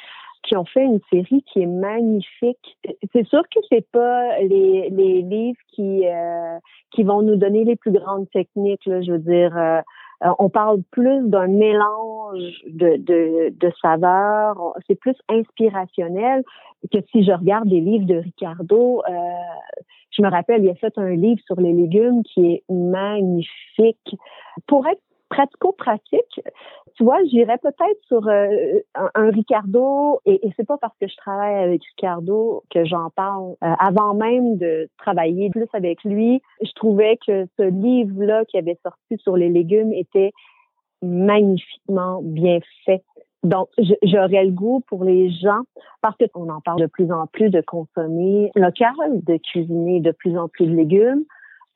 qui 0.42 0.56
ont 0.56 0.64
fait 0.64 0.84
une 0.84 1.00
série 1.12 1.42
qui 1.52 1.62
est 1.62 1.66
magnifique. 1.66 2.78
C'est 3.12 3.26
sûr 3.26 3.42
que 3.54 3.60
c'est 3.68 3.86
pas 3.90 4.38
les, 4.40 4.90
les 4.90 5.22
livres 5.22 5.60
qui 5.72 6.06
euh, 6.06 6.58
qui 6.92 7.02
vont 7.02 7.22
nous 7.22 7.36
donner 7.36 7.64
les 7.64 7.76
plus 7.76 7.92
grandes 7.92 8.28
techniques. 8.30 8.84
Là, 8.86 9.02
je 9.02 9.12
veux 9.12 9.18
dire, 9.18 9.56
euh, 9.56 9.80
euh, 10.24 10.32
on 10.38 10.48
parle 10.48 10.82
plus 10.90 11.28
d'un 11.28 11.46
mélange 11.46 12.62
de, 12.66 12.96
de, 12.96 13.50
de 13.50 13.72
saveurs. 13.80 14.74
C'est 14.86 14.98
plus 14.98 15.16
inspirationnel 15.28 16.42
que 16.92 16.98
si 17.10 17.24
je 17.24 17.32
regarde 17.32 17.68
des 17.68 17.80
livres 17.80 18.06
de 18.06 18.16
Ricardo. 18.16 19.02
Euh, 19.08 19.12
je 20.10 20.22
me 20.22 20.28
rappelle, 20.28 20.64
il 20.64 20.70
a 20.70 20.74
fait 20.74 20.96
un 20.98 21.10
livre 21.10 21.40
sur 21.46 21.60
les 21.60 21.72
légumes 21.72 22.22
qui 22.24 22.54
est 22.54 22.62
magnifique. 22.68 24.16
Pour 24.66 24.86
être 24.88 25.00
pratico-pratique, 25.30 26.42
tu 26.94 27.04
vois, 27.04 27.18
j'irais 27.24 27.56
peut-être 27.58 28.00
sur 28.06 28.28
euh, 28.28 28.80
un, 29.14 29.30
Ricardo, 29.30 30.20
et, 30.26 30.40
c'est 30.56 30.66
pas 30.66 30.76
parce 30.76 30.94
que 31.00 31.08
je 31.08 31.16
travaille 31.16 31.54
avec 31.54 31.82
Ricardo 31.96 32.62
que 32.70 32.84
j'en 32.84 33.08
parle. 33.10 33.54
Euh, 33.64 33.72
avant 33.78 34.12
même 34.12 34.58
de 34.58 34.88
travailler 34.98 35.48
plus 35.50 35.68
avec 35.72 36.02
lui, 36.04 36.42
je 36.62 36.72
trouvais 36.72 37.18
que 37.26 37.46
ce 37.56 37.62
livre-là 37.62 38.44
qui 38.44 38.58
avait 38.58 38.78
sorti 38.82 39.16
sur 39.22 39.36
les 39.36 39.48
légumes 39.48 39.92
était 39.92 40.32
magnifiquement 41.00 42.20
bien 42.22 42.58
fait. 42.84 43.02
Donc, 43.42 43.68
j'aurais 44.02 44.44
le 44.44 44.50
goût 44.50 44.82
pour 44.86 45.04
les 45.04 45.30
gens, 45.30 45.62
parce 46.02 46.16
qu'on 46.34 46.50
en 46.50 46.60
parle 46.60 46.80
de 46.80 46.86
plus 46.86 47.10
en 47.10 47.26
plus 47.26 47.48
de 47.48 47.62
consommer 47.62 48.50
local, 48.54 48.94
de 49.22 49.38
cuisiner 49.38 50.00
de 50.00 50.10
plus 50.10 50.36
en 50.36 50.48
plus 50.48 50.66
de 50.66 50.74
légumes. 50.74 51.24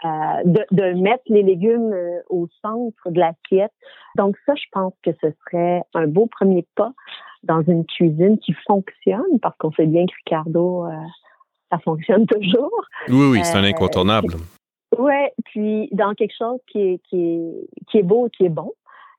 Euh, 0.05 0.09
de, 0.45 0.67
de, 0.73 1.01
mettre 1.01 1.23
les 1.29 1.43
légumes 1.43 1.93
euh, 1.95 2.21
au 2.29 2.47
centre 2.61 3.11
de 3.11 3.19
l'assiette. 3.19 3.73
Donc 4.17 4.37
ça, 4.45 4.55
je 4.55 4.65
pense 4.71 4.93
que 5.03 5.13
ce 5.23 5.29
serait 5.45 5.83
un 5.95 6.07
beau 6.07 6.27
premier 6.27 6.67
pas 6.75 6.93
dans 7.43 7.63
une 7.63 7.87
cuisine 7.87 8.39
qui 8.39 8.53
fonctionne, 8.67 9.39
parce 9.41 9.57
qu'on 9.57 9.73
sait 9.73 9.87
bien 9.87 10.05
que 10.05 10.13
Ricardo, 10.27 10.85
euh, 10.85 10.91
ça 11.71 11.79
fonctionne 11.79 12.27
toujours. 12.27 12.85
Oui, 13.09 13.29
oui, 13.31 13.45
c'est 13.45 13.57
un 13.57 13.65
incontournable. 13.65 14.35
Oui, 14.99 15.15
puis 15.47 15.89
dans 15.93 16.13
quelque 16.13 16.35
chose 16.37 16.61
qui 16.71 16.81
est, 16.81 17.01
qui 17.09 17.23
est, 17.23 17.69
qui 17.89 17.99
est 17.99 18.03
beau, 18.03 18.29
qui 18.37 18.45
est 18.45 18.51
bon. 18.51 18.73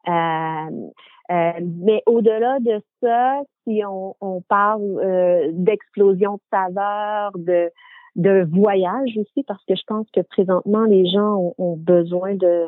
mais 0.08 2.04
au-delà 2.06 2.60
de 2.60 2.80
ça, 3.02 3.42
si 3.64 3.82
on, 3.84 4.16
on 4.22 4.42
parle 4.42 5.52
d'explosion 5.54 6.34
de 6.36 6.42
saveurs, 6.52 7.32
de 7.38 7.72
de 8.16 8.48
voyage 8.50 9.18
aussi, 9.18 9.44
parce 9.44 9.64
que 9.66 9.76
je 9.76 9.84
pense 9.86 10.08
que 10.12 10.22
présentement, 10.22 10.86
les 10.86 11.10
gens 11.10 11.54
ont, 11.58 11.76
besoin 11.76 12.36
de 12.36 12.66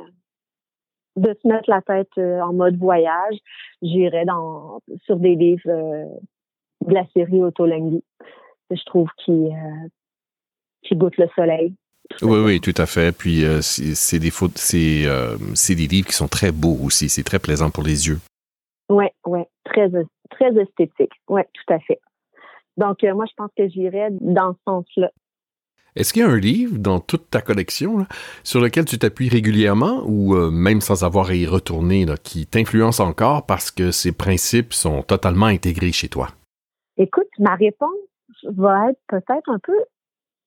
de 1.16 1.36
se 1.42 1.48
mettre 1.48 1.68
la 1.68 1.82
tête 1.82 2.12
euh, 2.20 2.42
en 2.42 2.54
mode 2.54 2.78
voyage. 2.78 3.38
J'irais 3.82 4.26
dans 4.26 4.82
sur 5.06 5.18
des 5.18 5.36
livres 5.36 5.62
euh, 5.68 6.06
de 6.86 6.94
la 6.94 7.08
série 7.16 7.42
Autolenghi. 7.42 8.04
Je 8.70 8.84
trouve 8.86 9.10
qui 9.26 9.32
euh, 9.32 9.88
qui 10.84 10.96
goûte 10.96 11.18
le 11.18 11.28
soleil. 11.36 11.74
Oui, 12.22 12.40
oui, 12.46 12.62
tout 12.62 12.76
à 12.78 12.86
fait. 12.86 13.18
Puis 13.18 13.44
c'est 13.62 14.20
des 14.20 14.32
c'est 14.56 15.06
c'est 15.56 15.76
des 15.76 15.88
livres 15.88 16.08
qui 16.08 16.14
sont 16.14 16.28
très 16.28 16.52
beaux 16.52 16.78
aussi. 16.84 17.10
C'est 17.10 17.24
très 17.24 17.40
plaisant 17.40 17.72
pour 17.72 17.84
les 17.84 18.08
yeux. 18.08 18.20
Oui, 18.90 19.06
oui, 19.26 19.42
très 19.66 19.90
très 20.30 20.56
esthétique. 20.56 21.12
Oui, 21.28 21.42
tout 21.54 21.74
à 21.74 21.80
fait. 21.80 22.00
Donc 22.78 23.04
moi, 23.04 23.26
je 23.28 23.34
pense 23.36 23.50
que 23.58 23.68
j'irais 23.68 24.10
dans 24.12 24.54
ce 24.54 24.60
sens-là. 24.66 25.12
Est-ce 25.98 26.14
qu'il 26.14 26.22
y 26.22 26.26
a 26.26 26.30
un 26.30 26.38
livre 26.38 26.78
dans 26.78 27.00
toute 27.00 27.32
ta 27.32 27.42
collection 27.42 28.06
sur 28.44 28.62
lequel 28.62 28.86
tu 28.86 29.00
t'appuies 29.00 29.30
régulièrement 29.30 30.04
ou 30.06 30.36
euh, 30.36 30.52
même 30.52 30.80
sans 30.80 31.04
avoir 31.04 31.30
à 31.30 31.34
y 31.34 31.48
retourner, 31.48 32.06
qui 32.24 32.46
t'influence 32.46 33.00
encore 33.00 33.48
parce 33.48 33.72
que 33.72 33.90
ses 33.90 34.12
principes 34.12 34.74
sont 34.74 35.02
totalement 35.02 35.48
intégrés 35.48 35.92
chez 35.92 36.08
toi? 36.08 36.28
Écoute, 36.98 37.28
ma 37.40 37.56
réponse 37.56 37.90
va 38.44 38.92
être 38.92 39.00
peut-être 39.08 39.50
un 39.50 39.58
peu 39.58 39.74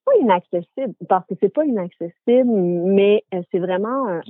pas 0.05 0.13
inaccessible 0.21 0.95
parce 1.09 1.27
que 1.27 1.35
c'est 1.41 1.53
pas 1.53 1.65
inaccessible, 1.65 2.49
mais 2.49 3.25
euh, 3.33 3.41
c'est 3.51 3.59
vraiment 3.59 4.21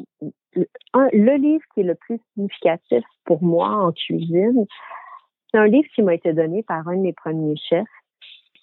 le 0.55 1.37
livre 1.37 1.63
qui 1.75 1.81
est 1.81 1.83
le 1.83 1.95
plus 1.95 2.19
significatif 2.33 3.03
pour 3.25 3.43
moi 3.43 3.69
en 3.69 3.91
cuisine. 3.91 4.65
C'est 5.51 5.59
un 5.59 5.67
livre 5.67 5.87
qui 5.93 6.01
m'a 6.01 6.15
été 6.15 6.33
donné 6.33 6.63
par 6.63 6.87
un 6.87 6.95
de 6.95 7.01
mes 7.01 7.13
premiers 7.13 7.57
chefs 7.69 7.85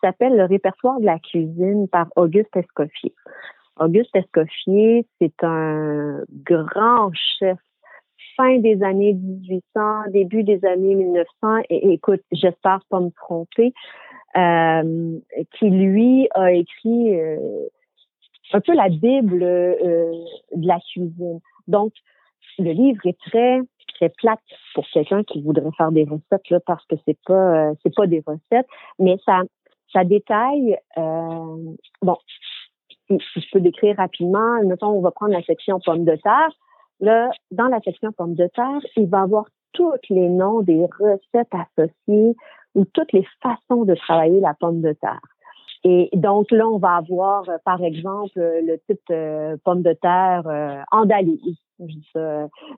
s'appelle 0.00 0.36
Le 0.36 0.44
répertoire 0.44 1.00
de 1.00 1.06
la 1.06 1.18
cuisine 1.18 1.88
par 1.88 2.08
Auguste 2.16 2.56
Escoffier. 2.56 3.14
Auguste 3.78 4.14
Escoffier, 4.14 5.06
c'est 5.20 5.44
un 5.44 6.22
grand 6.44 7.10
chef 7.38 7.58
fin 8.36 8.58
des 8.58 8.82
années 8.82 9.14
1800, 9.14 10.10
début 10.12 10.44
des 10.44 10.64
années 10.64 10.94
1900, 10.94 11.62
et, 11.70 11.92
écoute, 11.92 12.22
j'espère 12.32 12.80
pas 12.88 13.00
me 13.00 13.10
tromper, 13.10 13.72
euh, 14.36 15.18
qui 15.58 15.70
lui 15.70 16.28
a 16.34 16.52
écrit 16.52 17.18
euh, 17.18 17.66
un 18.52 18.60
peu 18.60 18.74
la 18.74 18.88
Bible 18.88 19.42
euh, 19.42 20.12
de 20.54 20.66
la 20.66 20.78
cuisine. 20.80 21.40
Donc, 21.66 21.92
le 22.58 22.70
livre 22.72 23.00
est 23.06 23.18
très 23.18 23.60
très 23.94 24.10
plate 24.10 24.40
pour 24.74 24.86
quelqu'un 24.92 25.24
qui 25.24 25.42
voudrait 25.42 25.70
faire 25.76 25.90
des 25.90 26.04
recettes 26.04 26.48
là, 26.50 26.60
parce 26.64 26.84
que 26.86 26.94
c'est 27.04 27.18
pas 27.26 27.72
c'est 27.82 27.94
pas 27.94 28.06
des 28.06 28.22
recettes, 28.24 28.66
mais 28.98 29.16
ça 29.24 29.42
ça 29.92 30.04
détaille 30.04 30.78
bon 32.02 32.16
si 33.08 33.40
je 33.40 33.50
peux 33.52 33.60
décrire 33.60 33.96
rapidement, 33.96 34.62
mettons, 34.64 34.88
on 34.88 35.00
va 35.00 35.10
prendre 35.10 35.32
la 35.32 35.42
section 35.42 35.80
pommes 35.80 36.04
de 36.04 36.16
terre. 36.16 36.50
Là, 37.00 37.30
dans 37.50 37.68
la 37.68 37.80
section 37.80 38.12
pommes 38.12 38.34
de 38.34 38.48
terre, 38.54 38.80
il 38.96 39.08
va 39.08 39.22
avoir 39.22 39.46
tous 39.72 39.92
les 40.10 40.28
noms 40.28 40.60
des 40.60 40.84
recettes 40.98 41.52
associées 41.52 42.36
ou 42.74 42.84
toutes 42.92 43.12
les 43.12 43.26
façons 43.42 43.84
de 43.84 43.94
travailler 43.94 44.40
la 44.40 44.54
pomme 44.54 44.80
de 44.80 44.92
terre. 44.92 45.20
Et 45.84 46.10
donc 46.12 46.50
là, 46.50 46.66
on 46.68 46.78
va 46.78 46.96
avoir, 46.96 47.48
euh, 47.48 47.56
par 47.64 47.82
exemple, 47.82 48.32
le 48.36 48.78
type 48.88 49.00
euh, 49.10 49.56
pomme 49.64 49.82
de 49.82 49.92
terre 49.92 50.42
euh, 50.46 50.82
andalou. 50.90 51.38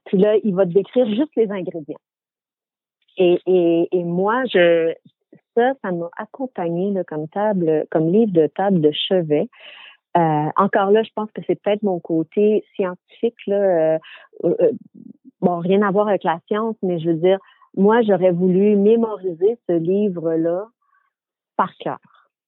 Puis 0.05 0.19
là, 0.19 0.37
il 0.45 0.55
va 0.55 0.67
te 0.67 0.73
décrire 0.73 1.07
juste 1.07 1.35
les 1.37 1.51
ingrédients. 1.51 1.99
Et, 3.17 3.41
et, 3.47 3.89
et 3.91 4.05
moi, 4.05 4.45
je 4.45 4.93
ça, 5.83 5.93
m'a 5.93 6.09
accompagné 6.17 6.95
comme 7.07 7.29
table, 7.29 7.87
comme 7.91 8.11
livre 8.13 8.33
de 8.33 8.47
table 8.47 8.81
de 8.81 8.91
chevet. 8.93 9.49
Euh, 10.17 10.49
encore 10.57 10.91
là, 10.91 11.03
je 11.03 11.11
pense 11.15 11.31
que 11.33 11.41
c'est 11.47 11.61
peut-être 11.61 11.83
mon 11.83 12.01
côté 12.01 12.65
scientifique. 12.75 13.37
Là, 13.47 13.57
euh, 13.95 13.99
euh, 14.45 14.73
bon, 15.41 15.59
rien 15.59 15.83
à 15.83 15.91
voir 15.91 16.09
avec 16.09 16.25
la 16.25 16.41
science, 16.49 16.77
mais 16.83 16.99
je 16.99 17.11
veux 17.11 17.17
dire, 17.17 17.39
moi, 17.77 18.03
j'aurais 18.03 18.33
voulu 18.33 18.77
mémoriser 18.77 19.59
ce 19.69 19.73
livre-là 19.73 20.67
par 21.57 21.77
cœur. 21.77 21.99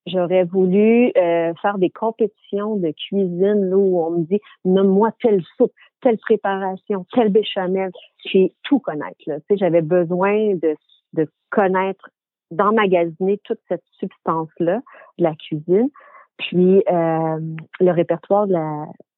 J'aurais 0.05 0.43
voulu 0.43 1.13
faire 1.15 1.77
des 1.77 1.89
compétitions 1.89 2.75
de 2.75 2.91
cuisine 2.91 3.69
là, 3.69 3.77
où 3.77 4.03
on 4.03 4.09
me 4.09 4.25
dit 4.25 4.41
nomme-moi 4.65 5.11
telle 5.21 5.41
soupe, 5.55 5.71
telle 6.01 6.17
préparation, 6.17 7.05
telle 7.13 7.29
béchamel, 7.29 7.89
puis 8.25 8.51
tout 8.63 8.79
connaître. 8.79 9.21
Là. 9.27 9.39
Tu 9.39 9.45
sais, 9.47 9.57
j'avais 9.57 9.81
besoin 9.81 10.55
de 10.55 11.27
connaître, 11.51 12.09
d'emmagasiner 12.53 13.39
toute 13.43 13.59
cette 13.67 13.83
substance-là 13.99 14.81
de 15.17 15.23
la 15.23 15.35
cuisine. 15.35 15.89
Puis 16.37 16.83
euh, 16.89 17.39
le 17.79 17.91
répertoire 17.91 18.47
de 18.47 18.53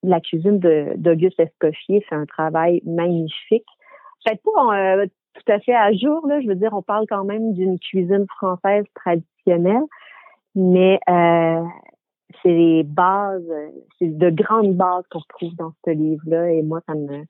la, 0.04 0.20
cuisine 0.20 0.60
d'Auguste 0.98 1.40
Escoffier 1.40 2.02
fait 2.02 2.16
un 2.16 2.26
travail 2.26 2.82
magnifique. 2.86 3.66
Peut-être 4.24 4.42
pas 4.44 4.78
euh, 4.78 5.06
tout 5.34 5.52
à 5.52 5.60
fait 5.60 5.76
à 5.76 5.94
jour, 5.94 6.26
là, 6.28 6.42
je 6.42 6.48
veux 6.48 6.56
dire, 6.56 6.74
on 6.74 6.82
parle 6.82 7.06
quand 7.08 7.24
même 7.24 7.54
d'une 7.54 7.80
cuisine 7.80 8.26
française 8.38 8.86
traditionnelle, 8.96 9.84
mais 10.56 11.00
euh, 11.10 11.64
c'est 12.42 12.50
les 12.50 12.84
bases, 12.84 13.52
c'est 14.00 14.18
de 14.18 14.30
grandes 14.30 14.76
bases 14.76 15.04
qu'on 15.12 15.20
retrouve 15.20 15.56
dans 15.56 15.74
ce 15.86 15.92
livre-là, 15.92 16.52
et 16.52 16.64
moi, 16.64 16.82
ça 16.88 16.96
me 16.96 17.26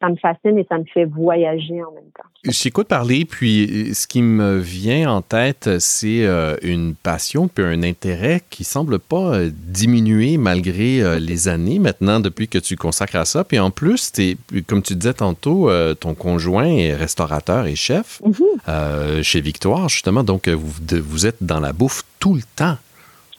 ça 0.00 0.08
me 0.08 0.16
fascine 0.16 0.58
et 0.58 0.66
ça 0.68 0.78
me 0.78 0.84
fait 0.84 1.04
voyager 1.04 1.82
en 1.82 1.92
même 1.92 2.10
temps. 2.16 2.24
J'écoute 2.44 2.88
parler, 2.88 3.24
puis 3.24 3.94
ce 3.94 4.06
qui 4.06 4.20
me 4.20 4.58
vient 4.58 5.10
en 5.10 5.22
tête, 5.22 5.78
c'est 5.78 6.26
euh, 6.26 6.56
une 6.62 6.94
passion 6.94 7.48
puis 7.48 7.64
un 7.64 7.82
intérêt 7.82 8.42
qui 8.50 8.64
semble 8.64 8.98
pas 8.98 9.34
euh, 9.34 9.50
diminuer 9.52 10.36
malgré 10.36 11.00
euh, 11.00 11.18
les 11.18 11.48
années 11.48 11.78
maintenant 11.78 12.20
depuis 12.20 12.48
que 12.48 12.58
tu 12.58 12.76
consacres 12.76 13.16
à 13.16 13.24
ça. 13.24 13.44
Puis 13.44 13.58
en 13.58 13.70
plus, 13.70 14.12
es, 14.18 14.36
comme 14.66 14.82
tu 14.82 14.94
disais 14.94 15.14
tantôt, 15.14 15.70
ton 16.00 16.14
conjoint 16.14 16.66
est 16.66 16.94
restaurateur 16.94 17.66
et 17.66 17.76
chef 17.76 18.20
mm-hmm. 18.22 19.22
chez 19.22 19.40
Victoire, 19.40 19.88
justement. 19.88 20.24
Donc, 20.24 20.48
vous, 20.48 20.72
vous 21.02 21.26
êtes 21.26 21.42
dans 21.42 21.60
la 21.60 21.72
bouffe 21.72 22.02
tout 22.18 22.34
le 22.34 22.42
temps. 22.56 22.76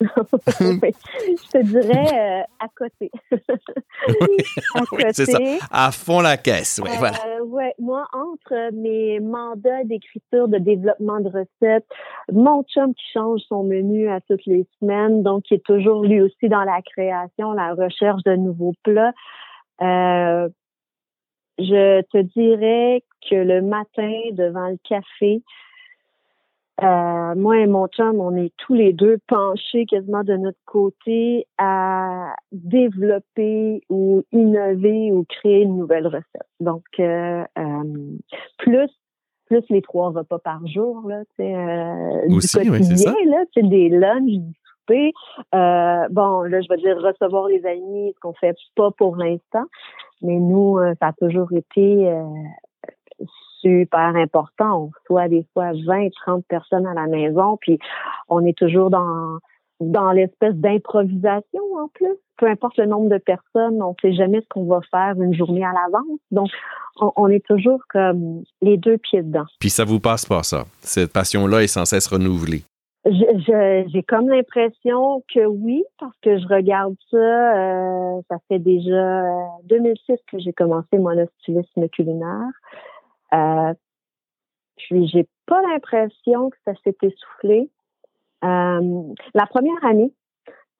je 0.00 1.50
te 1.50 1.62
dirais 1.62 2.42
euh, 2.42 2.42
à 2.60 2.68
côté. 2.76 3.10
à 4.74 4.80
côté. 4.84 5.12
c'est 5.12 5.24
ça. 5.24 5.38
À 5.70 5.90
fond 5.90 6.20
la 6.20 6.36
caisse. 6.36 6.80
Voilà. 6.80 7.16
Euh, 7.26 7.44
ouais, 7.44 7.74
moi, 7.78 8.06
entre 8.12 8.72
mes 8.74 9.20
mandats 9.20 9.84
d'écriture, 9.84 10.48
de 10.48 10.58
développement 10.58 11.20
de 11.20 11.28
recettes, 11.28 11.86
mon 12.30 12.62
chum 12.64 12.94
qui 12.94 13.04
change 13.12 13.40
son 13.48 13.64
menu 13.64 14.08
à 14.10 14.20
toutes 14.20 14.44
les 14.46 14.66
semaines, 14.80 15.22
donc 15.22 15.44
qui 15.44 15.54
est 15.54 15.64
toujours 15.64 16.02
lui 16.02 16.20
aussi 16.20 16.48
dans 16.48 16.64
la 16.64 16.82
création, 16.82 17.52
la 17.52 17.74
recherche 17.74 18.22
de 18.24 18.36
nouveaux 18.36 18.74
plats. 18.82 19.12
Euh, 19.80 20.48
je 21.58 22.02
te 22.02 22.18
dirais 22.18 23.02
que 23.30 23.34
le 23.34 23.62
matin, 23.62 24.12
devant 24.32 24.68
le 24.68 24.78
café, 24.86 25.42
euh, 26.82 27.34
moi 27.34 27.58
et 27.58 27.66
mon 27.66 27.86
chum, 27.88 28.20
on 28.20 28.36
est 28.36 28.52
tous 28.58 28.74
les 28.74 28.92
deux 28.92 29.16
penchés 29.28 29.86
quasiment 29.86 30.24
de 30.24 30.36
notre 30.36 30.58
côté 30.66 31.46
à 31.56 32.34
développer 32.52 33.82
ou 33.88 34.22
innover 34.32 35.10
ou 35.10 35.24
créer 35.24 35.62
une 35.62 35.78
nouvelle 35.78 36.06
recette. 36.06 36.46
Donc, 36.60 36.84
euh, 37.00 37.44
euh 37.58 38.16
plus 38.58 38.90
plus 39.46 39.62
les 39.70 39.80
trois 39.80 40.10
repas 40.10 40.40
par 40.40 40.66
jour 40.66 41.08
là, 41.08 41.22
euh, 41.40 42.26
du 42.26 42.40
quotidien 42.40 43.14
là, 43.26 43.44
c'est 43.54 43.66
des 43.68 43.88
lunchs, 43.88 44.24
du 44.24 44.52
souper. 44.80 45.12
Euh, 45.54 46.08
bon, 46.10 46.42
là, 46.42 46.60
je 46.60 46.68
vais 46.68 46.78
dire 46.78 46.98
recevoir 46.98 47.46
les 47.46 47.64
amis, 47.64 48.12
ce 48.14 48.20
qu'on 48.20 48.34
fait 48.34 48.56
pas 48.74 48.90
pour 48.90 49.16
l'instant, 49.16 49.64
mais 50.20 50.34
nous, 50.34 50.78
ça 51.00 51.08
a 51.08 51.12
toujours 51.12 51.52
été 51.52 52.12
super 53.60 54.16
important. 54.16 54.84
On 54.84 54.90
reçoit 55.00 55.28
des 55.28 55.46
fois 55.52 55.72
20, 55.72 56.08
30 56.24 56.44
personnes 56.46 56.86
à 56.86 56.94
la 56.94 57.06
maison, 57.06 57.56
puis 57.60 57.78
on 58.28 58.44
est 58.44 58.56
toujours 58.56 58.90
dans 58.90 59.38
dans 59.80 60.12
l'espèce 60.12 60.54
d'improvisation 60.54 61.62
en 61.78 61.88
plus. 61.88 62.16
Peu 62.38 62.46
importe 62.46 62.76
le 62.78 62.86
nombre 62.86 63.08
de 63.08 63.18
personnes, 63.18 63.82
on 63.82 63.90
ne 63.90 63.94
sait 64.00 64.14
jamais 64.14 64.40
ce 64.40 64.46
qu'on 64.48 64.66
va 64.66 64.80
faire 64.90 65.20
une 65.20 65.34
journée 65.34 65.64
à 65.64 65.72
l'avance. 65.72 66.18
Donc, 66.30 66.48
on, 66.98 67.28
est 67.28 67.44
toujours 67.44 67.80
comme 67.90 68.42
les 68.62 68.76
deux 68.76 68.98
pieds 68.98 69.22
dedans. 69.22 69.44
Puis 69.60 69.70
ça 69.70 69.84
vous 69.84 70.00
passe 70.00 70.26
pas 70.26 70.42
ça. 70.42 70.64
Cette 70.80 71.12
passion-là 71.12 71.62
est 71.62 71.66
sans 71.66 71.84
cesse 71.84 72.06
renouvelée. 72.06 72.62
J'ai 73.06 74.02
comme 74.02 74.28
l'impression 74.28 75.22
que 75.32 75.46
oui, 75.46 75.84
parce 76.00 76.16
que 76.22 76.38
je 76.38 76.46
regarde 76.48 76.96
ça, 77.10 77.16
euh, 77.16 78.20
ça 78.28 78.36
fait 78.48 78.58
déjà 78.58 79.22
2006 79.64 80.16
que 80.30 80.38
j'ai 80.38 80.52
commencé 80.52 80.98
moi 80.98 81.14
le 81.14 81.28
stylisme 81.38 81.88
culinaire. 81.88 82.50
Euh, 83.34 83.74
puis 84.76 85.08
j'ai 85.08 85.26
pas 85.46 85.62
l'impression 85.62 86.50
que 86.50 86.56
ça 86.64 86.72
s'est 86.84 86.96
essoufflé. 87.02 87.70
Euh, 88.44 89.02
la 89.34 89.46
première 89.46 89.84
année, 89.84 90.12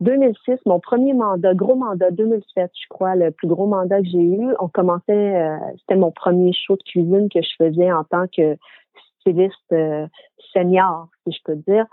2006, 0.01 0.59
mon 0.67 0.79
premier 0.79 1.15
mandat, 1.15 1.55
gros 1.55 1.75
mandat, 1.75 2.11
2007, 2.11 2.71
je 2.75 2.89
crois, 2.91 3.17
le 3.17 3.31
plus 3.31 3.49
gros 3.49 3.67
mandat 3.67 4.03
que 4.03 4.09
j'ai 4.09 4.23
eu, 4.23 4.49
on 4.61 4.69
commençait, 4.69 5.37
euh, 5.37 5.57
c'était 5.81 5.97
mon 5.97 6.11
premier 6.11 6.53
show 6.53 6.77
de 6.77 6.83
cuisine 6.83 7.29
que 7.31 7.41
je 7.41 7.49
faisais 7.57 7.91
en 7.91 8.05
tant 8.05 8.27
que 8.29 8.57
styliste 9.21 9.73
euh, 9.73 10.07
senior, 10.53 11.09
si 11.27 11.33
je 11.33 11.43
peux 11.45 11.57
dire. 11.57 11.87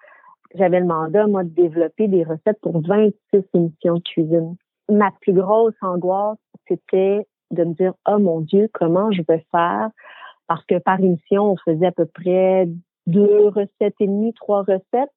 J'avais 0.56 0.82
le 0.82 0.86
mandat, 0.86 1.28
moi, 1.28 1.44
de 1.44 1.50
développer 1.50 2.08
des 2.08 2.24
recettes 2.24 2.60
pour 2.62 2.82
26 2.82 3.44
émissions 3.54 3.96
de 3.96 4.04
cuisine. 4.04 4.56
Ma 4.90 5.12
plus 5.22 5.34
grosse 5.34 5.74
angoisse, 5.82 6.38
c'était 6.68 7.26
de 7.52 7.64
me 7.64 7.74
dire, 7.74 7.94
oh 8.08 8.20
mon 8.20 8.42
Dieu, 8.42 8.70
comment 8.74 9.12
je 9.12 9.22
vais 9.28 9.46
faire 9.52 9.90
parce 10.54 10.66
que 10.68 10.78
par 10.78 11.00
émission, 11.00 11.54
on 11.54 11.58
faisait 11.58 11.88
à 11.88 11.92
peu 11.92 12.06
près 12.06 12.68
deux 13.08 13.48
recettes 13.48 13.96
et 14.00 14.06
demie, 14.06 14.34
trois 14.34 14.62
recettes. 14.62 15.12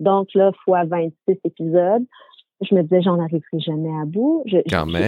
Donc 0.00 0.32
là, 0.32 0.50
fois 0.64 0.84
26 0.84 1.12
épisodes. 1.44 2.06
Je 2.62 2.74
me 2.74 2.80
disais, 2.80 3.02
j'en 3.02 3.20
arriverai 3.20 3.60
jamais 3.60 3.94
à 4.00 4.06
bout. 4.06 4.44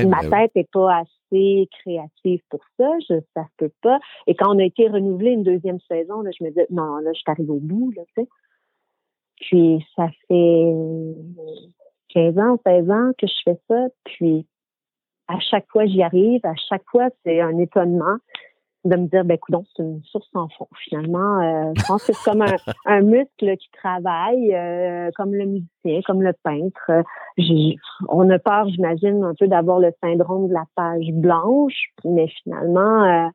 ma 0.06 0.20
ben 0.20 0.30
tête 0.30 0.54
n'est 0.54 0.68
pas 0.70 0.98
assez 0.98 1.66
créative 1.80 2.42
pour 2.50 2.60
ça. 2.76 2.90
Je, 3.08 3.20
ça 3.34 3.44
se 3.44 3.50
peut 3.56 3.72
pas. 3.80 3.98
Et 4.26 4.34
quand 4.34 4.54
on 4.54 4.58
a 4.58 4.64
été 4.64 4.86
renouvelé 4.86 5.30
une 5.30 5.44
deuxième 5.44 5.80
saison, 5.88 6.20
là, 6.20 6.30
je 6.38 6.44
me 6.44 6.50
disais, 6.50 6.66
non, 6.68 6.96
là, 6.96 7.10
je 7.14 7.18
suis 7.18 7.30
arrivée 7.30 7.50
au 7.50 7.58
bout, 7.58 7.90
là, 7.96 8.02
tu 8.14 8.22
sais. 8.22 8.28
Puis 9.40 9.86
ça 9.96 10.08
fait 10.28 10.74
15 12.10 12.38
ans, 12.38 12.60
16 12.66 12.90
ans 12.90 13.12
que 13.16 13.26
je 13.26 13.40
fais 13.46 13.58
ça. 13.66 13.86
Puis 14.04 14.46
à 15.26 15.38
chaque 15.38 15.66
fois, 15.70 15.86
j'y 15.86 16.02
arrive. 16.02 16.44
À 16.44 16.54
chaque 16.68 16.84
fois, 16.90 17.08
c'est 17.24 17.40
un 17.40 17.56
étonnement 17.58 18.18
de 18.84 18.96
me 18.96 19.06
dire, 19.08 19.24
ben 19.24 19.34
écoute, 19.34 19.54
c'est 19.76 19.82
une 19.82 20.02
source 20.04 20.28
sans 20.32 20.48
fond. 20.56 20.68
Finalement, 20.84 21.40
euh, 21.40 21.72
je 21.76 21.84
pense 21.86 22.04
que 22.04 22.12
c'est 22.12 22.30
comme 22.30 22.42
un, 22.86 23.00
muscle 23.02 23.56
qui 23.56 23.70
travaille, 23.72 24.54
euh, 24.54 25.10
comme 25.16 25.34
le 25.34 25.44
musicien, 25.46 26.00
comme 26.06 26.22
le 26.22 26.32
peintre. 26.42 26.90
on 28.08 28.30
a 28.30 28.38
peur, 28.38 28.68
j'imagine, 28.68 29.22
un 29.22 29.34
peu 29.38 29.48
d'avoir 29.48 29.80
le 29.80 29.92
syndrome 30.02 30.48
de 30.48 30.54
la 30.54 30.64
page 30.74 31.12
blanche, 31.12 31.90
mais 32.04 32.28
finalement, 32.42 33.04
euh, 33.04 33.28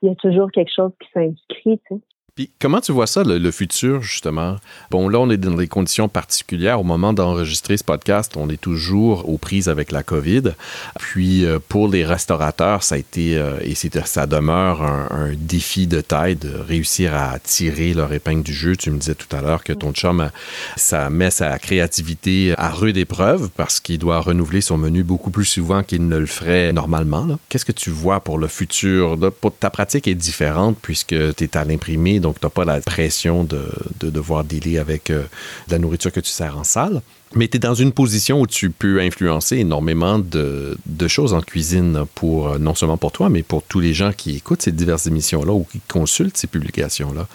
il 0.00 0.08
y 0.08 0.12
a 0.12 0.14
toujours 0.16 0.50
quelque 0.50 0.72
chose 0.74 0.92
qui 1.00 1.08
s'inscrit. 1.12 1.80
Tu 1.86 1.94
sais. 1.96 2.00
Puis 2.34 2.48
comment 2.58 2.80
tu 2.80 2.92
vois 2.92 3.06
ça, 3.06 3.24
le, 3.24 3.50
futur, 3.50 4.00
justement? 4.00 4.56
Bon, 4.90 5.06
là, 5.10 5.20
on 5.20 5.28
est 5.28 5.36
dans 5.36 5.54
des 5.54 5.68
conditions 5.68 6.08
particulières. 6.08 6.80
Au 6.80 6.82
moment 6.82 7.12
d'enregistrer 7.12 7.76
ce 7.76 7.84
podcast, 7.84 8.38
on 8.38 8.48
est 8.48 8.58
toujours 8.58 9.28
aux 9.28 9.36
prises 9.36 9.68
avec 9.68 9.92
la 9.92 10.02
COVID. 10.02 10.54
Puis 10.98 11.44
euh, 11.44 11.58
pour 11.68 11.88
les 11.88 12.06
restaurateurs, 12.06 12.84
ça 12.84 12.94
a 12.94 12.98
été, 12.98 13.36
euh, 13.36 13.58
et 13.60 13.74
ça 13.74 14.26
demeure 14.26 14.80
un, 14.80 15.34
défi 15.36 15.86
de 15.86 16.00
taille 16.00 16.36
de 16.36 16.48
réussir 16.48 17.14
à 17.14 17.38
tirer 17.38 17.92
leur 17.92 18.10
épingle 18.14 18.42
du 18.42 18.54
jeu. 18.54 18.76
Tu 18.76 18.90
me 18.90 18.96
disais 18.96 19.14
tout 19.14 19.36
à 19.36 19.42
l'heure 19.42 19.62
que 19.62 19.74
ton 19.74 19.92
chum, 19.92 20.30
ça 20.76 21.10
met 21.10 21.30
sa 21.30 21.58
créativité 21.58 22.54
à 22.56 22.70
rude 22.70 22.96
épreuve 22.96 23.50
parce 23.54 23.78
qu'il 23.78 23.98
doit 23.98 24.20
renouveler 24.20 24.62
son 24.62 24.78
menu 24.78 25.02
beaucoup 25.02 25.30
plus 25.30 25.44
souvent 25.44 25.82
qu'il 25.82 26.08
ne 26.08 26.16
le 26.16 26.24
ferait 26.24 26.72
normalement. 26.72 27.38
Qu'est-ce 27.50 27.66
que 27.66 27.72
tu 27.72 27.90
vois 27.90 28.20
pour 28.20 28.38
le 28.38 28.48
futur? 28.48 29.18
ta 29.60 29.68
pratique 29.68 30.08
est 30.08 30.14
différente 30.14 30.78
puisque 30.80 31.34
tu 31.36 31.44
es 31.44 31.56
à 31.58 31.66
l'imprimé 31.66 32.20
donc 32.22 32.40
tu 32.40 32.46
n'as 32.46 32.50
pas 32.50 32.64
la 32.64 32.80
pression 32.80 33.44
de, 33.44 33.60
devoir 34.00 34.44
dealer 34.44 34.78
avec 34.78 35.10
euh, 35.10 35.24
la 35.70 35.78
nourriture 35.78 36.10
que 36.10 36.20
tu 36.20 36.30
sers 36.30 36.56
en 36.56 36.64
salle. 36.64 37.02
Mais 37.34 37.48
tu 37.48 37.56
es 37.56 37.60
dans 37.60 37.74
une 37.74 37.92
position 37.92 38.40
où 38.40 38.46
tu 38.46 38.70
peux 38.70 39.00
influencer 39.00 39.58
énormément 39.58 40.18
de, 40.18 40.76
choses 41.08 41.34
en 41.34 41.40
cuisine 41.40 42.04
pour 42.14 42.48
euh, 42.48 42.58
non 42.58 42.74
seulement 42.74 42.96
pour 42.96 43.12
toi, 43.12 43.28
mais 43.28 43.42
pour 43.42 43.62
tous 43.62 43.80
les 43.80 43.92
gens 43.92 44.12
qui 44.12 44.36
écoutent 44.36 44.62
ces 44.62 44.72
diverses 44.72 45.06
émissions-là 45.06 45.52
ou 45.52 45.64
qui 45.64 45.80
consultent 45.80 46.36
ces 46.36 46.46
publications-là. 46.46 47.26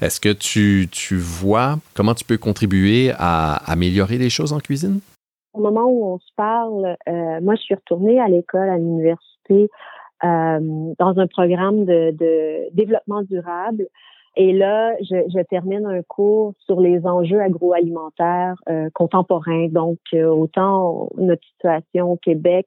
Est-ce 0.00 0.20
que 0.20 0.32
tu, 0.32 0.88
vois 1.16 1.78
comment 1.94 2.14
tu 2.14 2.24
peux 2.24 2.38
contribuer 2.38 3.12
à 3.18 3.56
améliorer 3.70 4.18
les 4.18 4.30
choses 4.30 4.52
en 4.52 4.58
cuisine? 4.58 5.00
Au 5.52 5.60
moment 5.60 5.84
où 5.84 6.14
on 6.14 6.18
se 6.18 6.32
parle, 6.36 6.96
euh, 7.08 7.40
moi 7.42 7.54
je 7.56 7.62
suis 7.62 7.74
retournée 7.74 8.20
à 8.20 8.28
l'école, 8.28 8.68
à 8.68 8.78
l'université, 8.78 9.68
dans 10.22 11.14
un 11.16 11.26
programme 11.26 11.86
de 11.86 12.74
développement 12.74 13.22
durable. 13.22 13.86
Et 14.42 14.54
là, 14.54 14.96
je, 15.02 15.42
termine 15.42 15.84
un 15.84 16.00
cours 16.02 16.54
sur 16.60 16.80
les 16.80 17.06
enjeux 17.06 17.42
agroalimentaires 17.42 18.54
euh, 18.70 18.88
contemporains, 18.94 19.68
donc 19.68 19.98
euh, 20.14 20.28
autant 20.28 21.10
notre 21.18 21.46
situation 21.48 22.12
au 22.12 22.16
Québec 22.16 22.66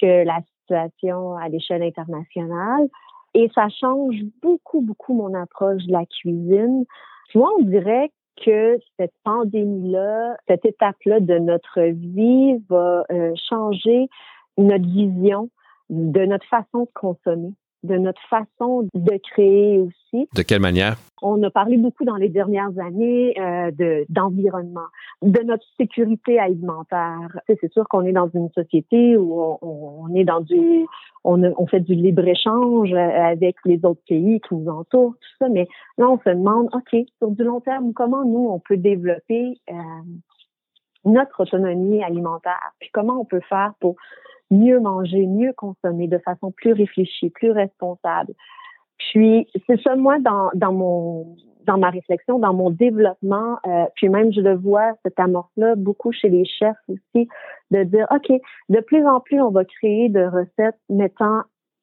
que 0.00 0.24
la 0.24 0.40
situation 0.58 1.36
à 1.36 1.48
l'échelle 1.48 1.84
internationale. 1.84 2.88
Et 3.34 3.48
ça 3.54 3.68
change 3.68 4.16
beaucoup, 4.42 4.80
beaucoup 4.80 5.14
mon 5.14 5.32
approche 5.34 5.84
de 5.84 5.92
la 5.92 6.06
cuisine. 6.06 6.84
Tu 7.30 7.38
vois, 7.38 7.52
on 7.56 7.62
dirait 7.62 8.10
que 8.44 8.76
cette 8.98 9.14
pandémie-là, 9.22 10.36
cette 10.48 10.64
étape-là 10.64 11.20
de 11.20 11.38
notre 11.38 11.82
vie 11.82 12.60
va 12.68 13.04
euh, 13.12 13.32
changer 13.48 14.08
notre 14.58 14.86
vision 14.86 15.50
de 15.88 16.24
notre 16.24 16.46
façon 16.46 16.80
de 16.80 16.90
consommer 16.94 17.52
de 17.84 17.96
notre 17.96 18.20
façon 18.28 18.88
de 18.94 19.16
créer 19.30 19.78
aussi. 19.80 20.28
De 20.34 20.42
quelle 20.42 20.60
manière? 20.60 20.96
On 21.22 21.42
a 21.42 21.50
parlé 21.50 21.76
beaucoup 21.76 22.04
dans 22.04 22.16
les 22.16 22.28
dernières 22.28 22.76
années 22.78 23.34
euh, 23.38 23.70
de 23.70 24.04
d'environnement, 24.08 24.88
de 25.22 25.40
notre 25.42 25.64
sécurité 25.78 26.38
alimentaire. 26.38 27.28
C'est 27.46 27.72
sûr 27.72 27.86
qu'on 27.88 28.04
est 28.04 28.12
dans 28.12 28.28
une 28.34 28.50
société 28.50 29.16
où 29.16 29.40
on, 29.40 29.58
on 29.62 30.14
est 30.14 30.24
dans 30.24 30.40
du, 30.40 30.86
on, 31.22 31.42
on 31.42 31.66
fait 31.66 31.80
du 31.80 31.94
libre 31.94 32.26
échange 32.26 32.92
avec 32.92 33.56
les 33.64 33.84
autres 33.84 34.02
pays 34.08 34.40
qui 34.40 34.54
nous 34.54 34.68
entourent, 34.68 35.14
tout 35.14 35.36
ça. 35.38 35.48
Mais 35.48 35.68
là, 35.98 36.08
on 36.08 36.18
se 36.18 36.30
demande, 36.30 36.68
ok, 36.72 37.06
sur 37.18 37.30
du 37.30 37.44
long 37.44 37.60
terme, 37.60 37.92
comment 37.92 38.24
nous 38.24 38.48
on 38.50 38.58
peut 38.58 38.76
développer 38.76 39.58
euh, 39.70 39.74
notre 41.04 41.42
autonomie 41.42 42.02
alimentaire, 42.02 42.72
puis 42.80 42.88
comment 42.92 43.20
on 43.20 43.24
peut 43.26 43.42
faire 43.48 43.72
pour 43.78 43.96
mieux 44.50 44.80
manger, 44.80 45.26
mieux 45.26 45.52
consommer 45.52 46.08
de 46.08 46.18
façon 46.18 46.50
plus 46.52 46.72
réfléchie, 46.72 47.30
plus 47.30 47.50
responsable. 47.50 48.34
Puis 48.98 49.48
c'est 49.66 49.80
ça 49.82 49.96
moi 49.96 50.18
dans, 50.20 50.72
mon 50.72 51.36
dans 51.66 51.78
ma 51.78 51.90
réflexion, 51.90 52.38
dans 52.38 52.54
mon 52.54 52.70
développement, 52.70 53.58
euh, 53.66 53.84
puis 53.96 54.08
même 54.08 54.32
je 54.32 54.40
le 54.40 54.54
vois 54.54 54.92
cette 55.04 55.18
amorce-là 55.18 55.74
beaucoup 55.76 56.12
chez 56.12 56.28
les 56.28 56.44
chefs 56.44 56.76
aussi, 56.88 57.28
de 57.70 57.82
dire 57.84 58.06
ok, 58.10 58.40
de 58.68 58.80
plus 58.80 59.06
en 59.06 59.20
plus 59.20 59.40
on 59.40 59.50
va 59.50 59.64
créer 59.64 60.08
de 60.08 60.24
recettes 60.24 60.78
mettant 60.88 61.42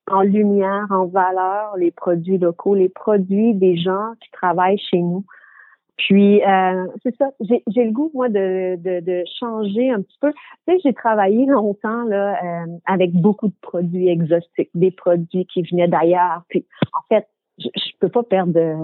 en 0.09 0.21
lumière, 0.21 0.87
en 0.89 1.05
valeur 1.05 1.75
les 1.77 1.91
produits 1.91 2.37
locaux, 2.37 2.75
les 2.75 2.89
produits 2.89 3.53
des 3.53 3.77
gens 3.77 4.13
qui 4.21 4.31
travaillent 4.31 4.79
chez 4.79 4.99
nous. 4.99 5.25
Puis, 6.07 6.43
euh, 6.43 6.87
c'est 7.03 7.15
ça, 7.17 7.29
j'ai 7.41 7.83
le 7.83 7.91
goût, 7.91 8.09
moi, 8.15 8.27
de, 8.27 8.75
de, 8.77 9.01
de, 9.01 9.23
changer 9.39 9.91
un 9.91 10.01
petit 10.01 10.17
peu. 10.19 10.31
Tu 10.31 10.73
sais, 10.73 10.79
j'ai 10.83 10.93
travaillé 10.93 11.45
longtemps 11.45 12.03
là 12.05 12.37
euh, 12.43 12.65
avec 12.85 13.13
beaucoup 13.13 13.49
de 13.49 13.53
produits 13.61 14.09
exotiques, 14.09 14.71
des 14.73 14.89
produits 14.89 15.45
qui 15.45 15.61
venaient 15.61 15.87
d'ailleurs. 15.87 16.41
Puis, 16.49 16.65
en 16.93 17.01
fait, 17.07 17.27
je, 17.59 17.67
je 17.75 17.91
peux 17.99 18.09
pas 18.09 18.23
perdre 18.23 18.51
de... 18.53 18.75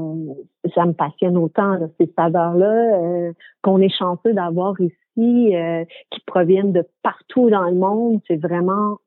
Ça 0.75 0.85
me 0.85 0.93
passionne 0.93 1.37
autant, 1.37 1.73
là, 1.73 1.87
ces 1.99 2.11
saveurs-là, 2.15 2.99
euh, 2.99 3.33
qu'on 3.63 3.81
est 3.81 3.95
chanceux 3.97 4.33
d'avoir 4.33 4.75
ici, 4.79 5.55
euh, 5.55 5.85
qui 6.11 6.19
proviennent 6.27 6.71
de 6.71 6.85
partout 7.01 7.49
dans 7.49 7.67
le 7.67 7.75
monde. 7.75 8.21
C'est 8.27 8.39
vraiment 8.39 8.99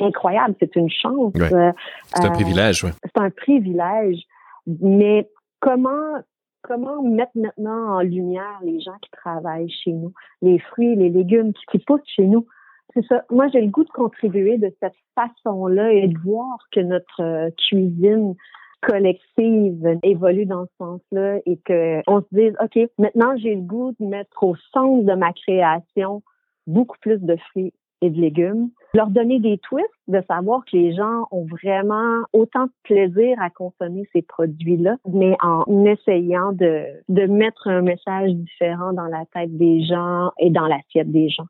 incroyable. 0.00 0.56
C'est 0.58 0.74
une 0.74 0.90
chance. 0.90 1.32
c'est 1.36 2.24
un 2.24 2.30
privilège, 2.30 2.82
oui. 2.82 2.90
C'est 3.04 3.22
un 3.22 3.30
privilège. 3.30 4.22
Mais 4.66 5.28
comment 5.60 6.22
comment 6.62 7.02
mettre 7.02 7.32
maintenant 7.34 7.96
en 7.96 8.00
lumière 8.00 8.58
les 8.62 8.80
gens 8.80 8.96
qui 9.02 9.10
travaillent 9.10 9.70
chez 9.70 9.92
nous, 9.92 10.12
les 10.40 10.58
fruits, 10.58 10.96
les 10.96 11.10
légumes 11.10 11.52
qui, 11.70 11.78
poussent 11.78 12.00
chez 12.06 12.26
nous? 12.26 12.46
C'est 12.94 13.04
ça. 13.06 13.24
Moi, 13.30 13.48
j'ai 13.48 13.60
le 13.60 13.70
goût 13.70 13.84
de 13.84 13.90
contribuer 13.90 14.58
de 14.58 14.72
cette 14.80 14.94
façon-là 15.14 15.92
et 15.92 16.08
de 16.08 16.18
voir 16.18 16.58
que 16.72 16.80
notre 16.80 17.22
euh, 17.22 17.50
cuisine 17.56 18.34
collective 18.82 19.98
évolue 20.02 20.44
dans 20.44 20.66
ce 20.66 20.72
sens-là 20.78 21.38
et 21.46 21.56
que 21.58 22.00
on 22.06 22.20
se 22.20 22.26
dise, 22.32 22.54
OK, 22.60 22.90
maintenant, 22.98 23.36
j'ai 23.36 23.54
le 23.54 23.62
goût 23.62 23.92
de 23.98 24.06
mettre 24.06 24.42
au 24.42 24.56
centre 24.72 25.04
de 25.04 25.14
ma 25.14 25.32
création 25.32 26.22
beaucoup 26.66 26.96
plus 27.00 27.18
de 27.18 27.36
fruits 27.36 27.72
et 28.02 28.10
de 28.10 28.20
légumes. 28.20 28.70
Leur 28.94 29.08
donner 29.08 29.40
des 29.40 29.56
twists, 29.58 29.88
de 30.08 30.22
savoir 30.28 30.64
que 30.66 30.76
les 30.76 30.94
gens 30.94 31.26
ont 31.30 31.46
vraiment 31.46 32.24
autant 32.34 32.64
de 32.64 32.72
plaisir 32.82 33.36
à 33.40 33.48
consommer 33.48 34.06
ces 34.12 34.20
produits-là, 34.22 34.96
mais 35.10 35.34
en 35.42 35.64
essayant 35.86 36.52
de, 36.52 36.84
de 37.08 37.26
mettre 37.26 37.68
un 37.68 37.80
message 37.80 38.32
différent 38.32 38.92
dans 38.92 39.06
la 39.06 39.24
tête 39.32 39.56
des 39.56 39.82
gens 39.82 40.30
et 40.38 40.50
dans 40.50 40.66
l'assiette 40.66 41.10
des 41.10 41.30
gens. 41.30 41.46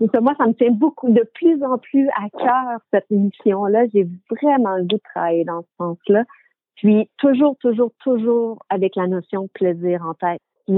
Donc, 0.00 0.14
moi, 0.20 0.34
ça 0.38 0.46
me 0.46 0.52
tient 0.54 0.70
beaucoup, 0.70 1.10
de 1.10 1.28
plus 1.34 1.62
en 1.64 1.78
plus 1.78 2.08
à 2.10 2.28
cœur, 2.30 2.80
cette 2.92 3.10
mission-là. 3.10 3.86
J'ai 3.92 4.08
vraiment 4.30 4.76
le 4.76 4.82
goût 4.82 4.96
de 4.96 5.02
travailler 5.12 5.44
dans 5.44 5.62
ce 5.62 5.68
sens-là. 5.78 6.24
Puis, 6.76 7.08
toujours, 7.18 7.56
toujours, 7.58 7.92
toujours 8.02 8.58
avec 8.70 8.96
la 8.96 9.06
notion 9.06 9.42
de 9.42 9.50
plaisir 9.54 10.04
en 10.06 10.14
tête. 10.14 10.40
Je 10.68 10.72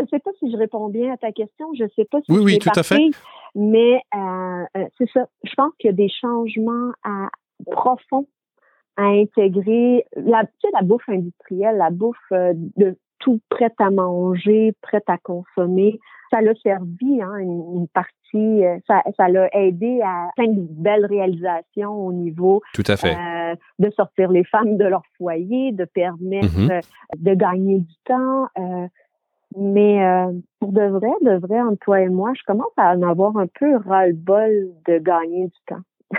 ne 0.00 0.06
sais 0.06 0.18
pas 0.18 0.30
si 0.38 0.50
je 0.50 0.56
réponds 0.56 0.88
bien 0.88 1.12
à 1.12 1.16
ta 1.18 1.32
question. 1.32 1.66
Je 1.74 1.84
ne 1.84 1.88
sais 1.94 2.06
pas 2.06 2.18
si 2.22 2.32
oui, 2.32 2.38
oui, 2.42 2.58
tout 2.58 2.70
à 2.74 2.82
fait. 2.82 3.10
Mais 3.54 4.00
euh, 4.14 4.64
euh, 4.76 4.84
c'est 4.98 5.10
ça. 5.12 5.26
Je 5.44 5.54
pense 5.56 5.72
qu'il 5.78 5.90
y 5.90 5.92
a 5.92 5.96
des 5.96 6.08
changements 6.08 6.92
à, 7.04 7.28
profonds 7.70 8.26
à 8.96 9.04
intégrer. 9.04 10.04
La, 10.16 10.44
tu 10.44 10.52
sais, 10.62 10.68
la 10.72 10.82
bouffe 10.82 11.08
industrielle, 11.08 11.76
la 11.76 11.90
bouffe 11.90 12.16
euh, 12.32 12.52
de 12.76 12.96
tout 13.18 13.40
prêt 13.48 13.72
à 13.78 13.90
manger, 13.90 14.72
prêt 14.80 15.02
à 15.08 15.18
consommer, 15.18 15.98
ça 16.30 16.40
l'a 16.40 16.54
servi 16.62 17.20
hein, 17.20 17.38
une, 17.38 17.88
partie, 17.88 18.62
ça, 18.86 19.02
ça 19.16 19.28
l'a 19.28 19.48
aidé 19.56 20.00
à 20.04 20.28
plein 20.36 20.46
de 20.46 20.60
belles 20.70 21.06
réalisations 21.06 22.06
au 22.06 22.12
niveau 22.12 22.62
Tout 22.74 22.84
à 22.86 22.96
fait. 22.96 23.16
de 23.80 23.90
sortir 23.90 24.30
les 24.30 24.44
femmes 24.44 24.76
de 24.76 24.84
leur 24.84 25.02
foyer, 25.16 25.72
de 25.72 25.84
permettre 25.84 26.46
mm-hmm. 26.46 26.82
de 27.16 27.34
gagner 27.34 27.78
du 27.80 27.94
temps. 28.04 28.46
Mais 29.56 30.04
euh, 30.04 30.32
pour 30.60 30.72
de 30.72 30.82
vrai, 30.82 31.10
de 31.22 31.38
vrai, 31.38 31.60
entre 31.60 31.78
toi 31.78 32.00
et 32.00 32.08
moi, 32.08 32.32
je 32.34 32.42
commence 32.46 32.72
à 32.76 32.94
en 32.94 33.02
avoir 33.02 33.36
un 33.36 33.46
peu 33.46 33.76
ras-le-bol 33.76 34.68
de 34.86 34.98
gagner 34.98 35.46
du 35.46 35.58
temps. 35.66 35.82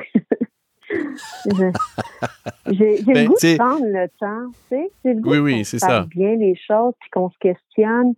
j'ai 2.71 2.97
le 2.97 3.13
ben, 3.13 3.27
goût 3.27 3.35
de 3.35 3.57
prendre 3.57 3.85
le 3.85 4.07
temps, 4.19 4.51
tu 4.69 4.75
sais. 4.75 4.91
J'ai 5.05 5.13
le 5.13 5.21
goût 5.21 5.35
oui, 5.35 5.63
fasse 5.63 6.07
bien 6.07 6.35
les 6.35 6.55
choses, 6.55 6.93
puis 6.99 7.09
qu'on 7.11 7.29
se 7.29 7.37
questionne. 7.39 8.13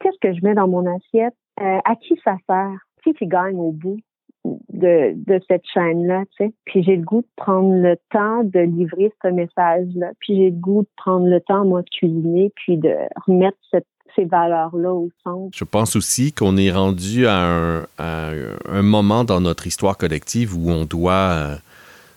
Qu'est-ce 0.00 0.18
que 0.20 0.34
je 0.34 0.44
mets 0.44 0.54
dans 0.54 0.68
mon 0.68 0.86
assiette? 0.86 1.34
Euh, 1.60 1.78
à 1.84 1.94
qui 1.96 2.18
ça 2.24 2.36
sert? 2.48 2.78
Qui 3.04 3.14
qui 3.14 3.26
gagne 3.26 3.58
au 3.58 3.70
bout 3.70 3.98
de, 4.44 5.12
de 5.14 5.40
cette 5.46 5.66
chaîne-là, 5.66 6.24
tu 6.36 6.46
sais? 6.46 6.52
Puis 6.64 6.82
j'ai 6.82 6.96
le 6.96 7.04
goût 7.04 7.20
de 7.20 7.28
prendre 7.36 7.74
le 7.74 7.96
temps 8.10 8.42
de 8.42 8.60
livrer 8.60 9.12
ce 9.22 9.28
message-là. 9.28 10.12
Puis 10.20 10.36
j'ai 10.36 10.50
le 10.50 10.56
goût 10.56 10.82
de 10.82 10.88
prendre 10.96 11.26
le 11.26 11.40
temps, 11.40 11.64
moi, 11.64 11.82
de 11.82 11.90
cuisiner, 11.90 12.52
puis 12.56 12.78
de 12.78 12.94
remettre 13.26 13.58
cette 13.70 13.86
ces 14.14 14.24
valeurs-là 14.24 14.92
au 14.92 15.10
centre. 15.24 15.56
Je 15.56 15.64
pense 15.64 15.96
aussi 15.96 16.32
qu'on 16.32 16.56
est 16.56 16.70
rendu 16.70 17.26
à 17.26 17.84
un, 17.98 18.82
moment 18.82 19.24
dans 19.24 19.40
notre 19.40 19.66
histoire 19.66 19.96
collective 19.96 20.56
où 20.56 20.70
on 20.70 20.84
doit 20.84 21.12
euh, 21.12 21.56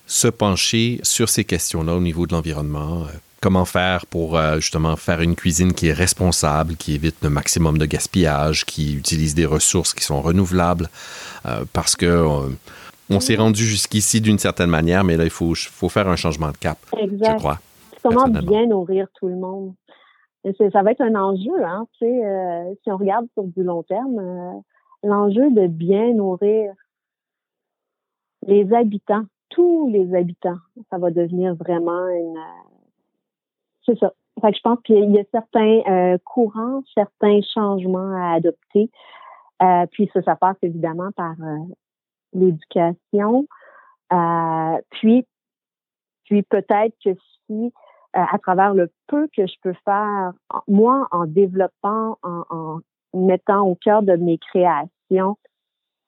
se 0.07 0.27
pencher 0.27 0.99
sur 1.03 1.29
ces 1.29 1.43
questions-là 1.43 1.95
au 1.95 1.99
niveau 1.99 2.25
de 2.27 2.33
l'environnement. 2.33 3.03
Euh, 3.03 3.17
comment 3.41 3.65
faire 3.65 4.05
pour 4.05 4.37
euh, 4.37 4.59
justement 4.59 4.95
faire 4.95 5.21
une 5.21 5.35
cuisine 5.35 5.73
qui 5.73 5.87
est 5.87 5.93
responsable, 5.93 6.75
qui 6.75 6.95
évite 6.95 7.17
le 7.21 7.29
maximum 7.29 7.77
de 7.77 7.85
gaspillage, 7.85 8.65
qui 8.65 8.95
utilise 8.95 9.35
des 9.35 9.45
ressources 9.45 9.93
qui 9.93 10.03
sont 10.03 10.21
renouvelables, 10.21 10.89
parce 11.73 11.97
que 11.97 12.25
on 13.09 13.19
s'est 13.19 13.35
rendu 13.35 13.65
jusqu'ici 13.65 14.21
d'une 14.21 14.39
certaine 14.39 14.69
manière, 14.69 15.03
mais 15.03 15.17
là, 15.17 15.25
il 15.25 15.29
faut, 15.29 15.53
faut 15.55 15.89
faire 15.89 16.07
un 16.07 16.15
changement 16.15 16.51
de 16.51 16.57
cap, 16.57 16.77
je 16.93 17.35
crois. 17.37 17.59
comment 18.01 18.27
bien 18.27 18.65
nourrir 18.65 19.07
tout 19.19 19.27
le 19.27 19.35
monde. 19.35 19.73
Ça 20.43 20.81
va 20.83 20.91
être 20.91 21.01
un 21.01 21.15
enjeu, 21.15 21.63
hein, 21.63 21.87
tu 21.93 22.05
sais, 22.05 22.25
euh, 22.25 22.73
si 22.83 22.91
on 22.91 22.97
regarde 22.97 23.27
sur 23.33 23.43
du 23.43 23.63
long 23.63 23.83
terme, 23.83 24.19
euh, 24.19 24.59
l'enjeu 25.03 25.51
de 25.51 25.67
bien 25.67 26.13
nourrir 26.13 26.73
les 28.45 28.73
habitants, 28.73 29.23
tous 29.49 29.89
les 29.89 30.13
habitants, 30.15 30.57
ça 30.89 30.97
va 30.97 31.11
devenir 31.11 31.55
vraiment 31.55 32.07
une... 32.07 32.39
c'est 33.85 33.97
ça. 33.99 34.13
Fait 34.41 34.51
que 34.51 34.57
je 34.57 34.61
pense 34.61 34.79
qu'il 34.83 35.11
y 35.11 35.19
a 35.19 35.23
certains 35.31 36.17
courants, 36.25 36.81
certains 36.93 37.39
changements 37.53 38.13
à 38.15 38.33
adopter. 38.33 38.89
puis 39.91 40.09
ça, 40.11 40.21
ça 40.23 40.35
passe 40.35 40.57
évidemment 40.63 41.11
par 41.15 41.35
l'éducation. 42.33 43.47
puis 44.89 45.25
puis 46.23 46.43
peut-être 46.43 46.95
que 47.03 47.11
si, 47.45 47.51
euh, 47.51 47.69
à 48.13 48.37
travers 48.39 48.73
le 48.73 48.91
peu 49.07 49.27
que 49.35 49.45
je 49.47 49.53
peux 49.61 49.73
faire, 49.85 50.33
moi, 50.67 51.07
en 51.11 51.25
développant, 51.25 52.17
en, 52.23 52.79
mettant 53.13 53.67
au 53.67 53.75
cœur 53.75 54.01
de 54.01 54.15
mes 54.15 54.37
créations 54.37 55.37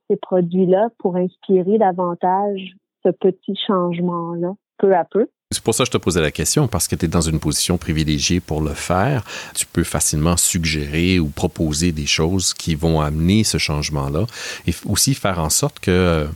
ces 0.10 0.18
produits-là 0.18 0.90
pour 1.00 1.16
inspirer 1.16 1.78
davantage 1.78 2.76
ce 3.04 3.10
petit 3.10 3.58
changement-là, 3.68 4.54
peu 4.78 4.96
à 4.96 5.04
peu. 5.04 5.28
C'est 5.52 5.64
pour 5.64 5.76
ça 5.76 5.84
que 5.84 5.88
je 5.88 5.92
te 5.92 5.98
posais 5.98 6.22
la 6.22 6.32
question, 6.32 6.68
parce 6.68 6.88
que 6.88 6.96
tu 6.96 7.06
es 7.06 7.08
dans 7.08 7.22
une 7.22 7.40
position 7.40 7.78
privilégiée 7.78 8.40
pour 8.40 8.62
le 8.62 8.74
faire. 8.74 9.24
Tu 9.54 9.66
peux 9.66 9.84
facilement 9.84 10.38
suggérer 10.38 11.20
ou 11.20 11.28
proposer 11.28 11.92
des 11.92 12.08
choses 12.08 12.54
qui 12.54 12.76
vont 12.76 13.00
amener 13.00 13.44
ce 13.44 13.58
changement-là 13.58 14.26
et 14.68 14.74
aussi 14.86 15.14
faire 15.14 15.40
en 15.40 15.50
sorte 15.50 15.80
que 15.80 16.28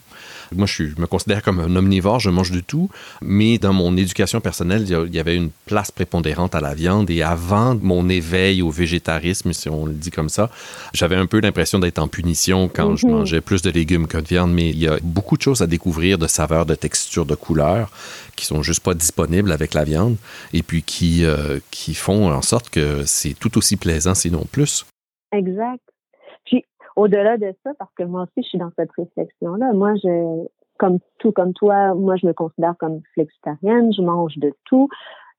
moi, 0.55 0.67
je, 0.67 0.83
me 0.97 1.05
considère 1.05 1.43
comme 1.43 1.59
un 1.59 1.75
omnivore, 1.75 2.19
je 2.19 2.29
mange 2.29 2.51
de 2.51 2.59
tout, 2.59 2.89
mais 3.21 3.57
dans 3.57 3.73
mon 3.73 3.95
éducation 3.97 4.41
personnelle, 4.41 4.85
il 4.87 5.15
y 5.15 5.19
avait 5.19 5.35
une 5.35 5.51
place 5.65 5.91
prépondérante 5.91 6.55
à 6.55 6.61
la 6.61 6.73
viande 6.73 7.09
et 7.09 7.21
avant 7.21 7.75
mon 7.75 8.09
éveil 8.09 8.61
au 8.61 8.69
végétarisme, 8.69 9.53
si 9.53 9.69
on 9.69 9.85
le 9.85 9.93
dit 9.93 10.11
comme 10.11 10.29
ça, 10.29 10.49
j'avais 10.93 11.15
un 11.15 11.25
peu 11.25 11.39
l'impression 11.39 11.79
d'être 11.79 11.99
en 11.99 12.07
punition 12.07 12.69
quand 12.73 12.95
je 12.95 13.05
mhm. 13.05 13.13
mangeais 13.13 13.41
plus 13.41 13.61
de 13.61 13.69
légumes 13.69 14.07
que 14.07 14.17
de 14.17 14.27
viande, 14.27 14.53
mais 14.53 14.69
il 14.69 14.79
y 14.79 14.87
a 14.87 14.97
beaucoup 15.03 15.37
de 15.37 15.41
choses 15.41 15.61
à 15.61 15.67
découvrir 15.67 16.17
de 16.17 16.27
saveurs, 16.27 16.65
de 16.65 16.75
textures, 16.75 17.25
de 17.25 17.35
couleurs 17.35 17.91
qui 18.35 18.45
sont 18.45 18.63
juste 18.63 18.81
pas 18.81 18.93
disponibles 18.93 19.51
avec 19.51 19.73
la 19.73 19.83
viande 19.83 20.15
et 20.53 20.63
puis 20.63 20.81
qui, 20.81 21.25
euh, 21.25 21.59
qui 21.71 21.93
font 21.93 22.31
en 22.31 22.41
sorte 22.41 22.69
que 22.69 23.03
c'est 23.05 23.33
tout 23.33 23.57
aussi 23.57 23.75
plaisant, 23.75 24.15
sinon 24.15 24.45
plus. 24.49 24.85
Exact 25.33 25.88
au-delà 26.99 27.37
de 27.37 27.53
ça, 27.63 27.71
parce 27.79 27.93
que 27.95 28.03
moi 28.03 28.23
aussi, 28.23 28.43
je 28.43 28.49
suis 28.49 28.57
dans 28.57 28.71
cette 28.77 28.91
réflexion-là. 28.91 29.71
Moi, 29.73 29.93
comme 30.77 30.99
tout 31.19 31.31
comme 31.31 31.53
toi, 31.53 31.93
moi, 31.93 32.15
je 32.17 32.27
me 32.27 32.33
considère 32.33 32.75
comme 32.77 33.01
flexitarienne. 33.13 33.93
Je 33.93 34.01
mange 34.01 34.37
de 34.37 34.53
tout. 34.65 34.89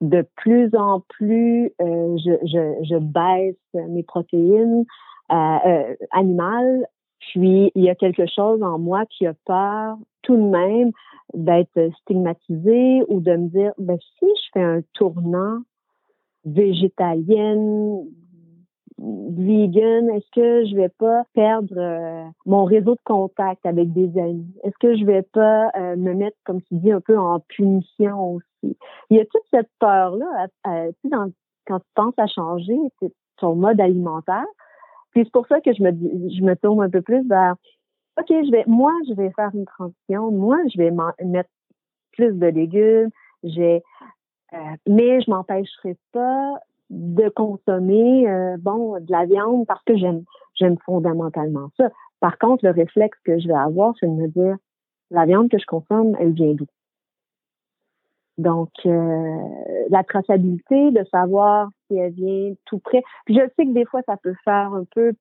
De 0.01 0.27
plus 0.37 0.75
en 0.75 1.01
plus, 1.01 1.70
euh, 1.83 2.16
je, 2.16 2.99
baisse 2.99 3.57
mes 3.75 4.03
protéines 4.03 4.85
euh, 5.31 5.57
euh, 5.66 5.94
animales. 6.12 6.87
Puis, 7.18 7.70
il 7.75 7.85
y 7.85 7.90
a 7.90 7.94
quelque 7.94 8.27
chose 8.27 8.62
en 8.62 8.79
moi 8.79 9.05
qui 9.07 9.27
a 9.27 9.35
peur 9.44 9.99
tout 10.23 10.37
de 10.37 10.42
même 10.42 10.92
d'être 11.35 11.90
stigmatisée 12.01 13.03
ou 13.09 13.20
de 13.20 13.37
me 13.37 13.49
dire, 13.49 13.73
ben, 13.79 13.99
si 14.18 14.27
je 14.27 14.49
fais 14.55 14.62
un 14.62 14.81
tournant 14.94 15.59
végétalienne, 16.46 18.07
vegan, 19.00 20.10
est-ce 20.10 20.30
que 20.32 20.66
je 20.66 20.76
vais 20.76 20.90
pas 20.90 21.24
perdre 21.34 21.74
euh, 21.76 22.24
mon 22.46 22.64
réseau 22.64 22.94
de 22.94 23.00
contact 23.04 23.64
avec 23.64 23.92
des 23.92 24.18
amis? 24.20 24.54
Est-ce 24.62 24.76
que 24.78 24.96
je 24.96 25.04
vais 25.04 25.22
pas 25.22 25.70
euh, 25.76 25.96
me 25.96 26.12
mettre, 26.12 26.36
comme 26.44 26.60
tu 26.62 26.74
dis, 26.74 26.92
un 26.92 27.00
peu 27.00 27.18
en 27.18 27.40
punition 27.40 28.34
aussi? 28.34 28.76
Il 29.08 29.16
y 29.16 29.20
a 29.20 29.24
toute 29.24 29.42
cette 29.50 29.70
peur-là, 29.78 30.48
euh, 30.66 30.92
quand 31.66 31.78
tu 31.78 31.86
penses 31.94 32.18
à 32.18 32.26
changer 32.26 32.76
ton 33.38 33.54
mode 33.54 33.80
alimentaire. 33.80 34.44
Puis 35.12 35.22
c'est 35.24 35.32
pour 35.32 35.46
ça 35.46 35.60
que 35.60 35.72
je 35.72 35.82
me 35.82 35.90
je 35.90 36.42
me 36.42 36.54
tourne 36.54 36.82
un 36.82 36.90
peu 36.90 37.00
plus 37.00 37.26
vers 37.26 37.54
OK, 38.18 38.28
je 38.28 38.50
vais 38.50 38.64
moi, 38.66 38.92
je 39.08 39.14
vais 39.14 39.30
faire 39.30 39.50
une 39.54 39.64
transition, 39.64 40.30
moi, 40.30 40.58
je 40.72 40.78
vais 40.78 40.92
mettre 41.24 41.48
plus 42.12 42.32
de 42.32 42.46
légumes, 42.46 43.10
j'ai 43.42 43.82
mais 44.86 45.20
je 45.20 45.30
m'empêcherai 45.30 45.96
pas 46.12 46.60
de 46.90 47.29
consommer 47.29 48.29
euh, 48.29 48.57
bon 48.59 48.98
de 49.00 49.11
la 49.11 49.24
viande 49.24 49.66
parce 49.66 49.83
que 49.85 49.96
j'aime 49.96 50.24
j'aime 50.55 50.76
fondamentalement 50.85 51.70
ça. 51.76 51.90
Par 52.18 52.37
contre, 52.38 52.64
le 52.64 52.72
réflexe 52.72 53.18
que 53.24 53.38
je 53.38 53.48
vais 53.48 53.55
avoir, 53.55 53.94
c'est 53.98 54.07
de 54.07 54.12
me 54.12 54.29
dire 54.29 54.57
la 55.11 55.24
viande 55.24 55.48
que 55.48 55.59
je 55.59 55.66
consomme, 55.66 56.16
elle 56.20 56.33
vient 56.33 56.55
d'où? 56.55 56.66
Donc 58.38 58.70
euh, 58.87 59.38
la 59.90 60.03
traçabilité, 60.03 60.90
de 60.90 61.05
savoir 61.11 61.68
si 61.87 61.96
elle 61.96 62.12
vient 62.12 62.55
tout 62.66 62.79
près. 62.79 63.03
Puis 63.24 63.35
je 63.35 63.40
sais 63.57 63.66
que 63.66 63.72
des 63.72 63.85
fois 63.85 64.03
ça 64.07 64.16
peut 64.16 64.35
faire 64.44 64.72
un 64.74 64.85
peu 64.94 65.12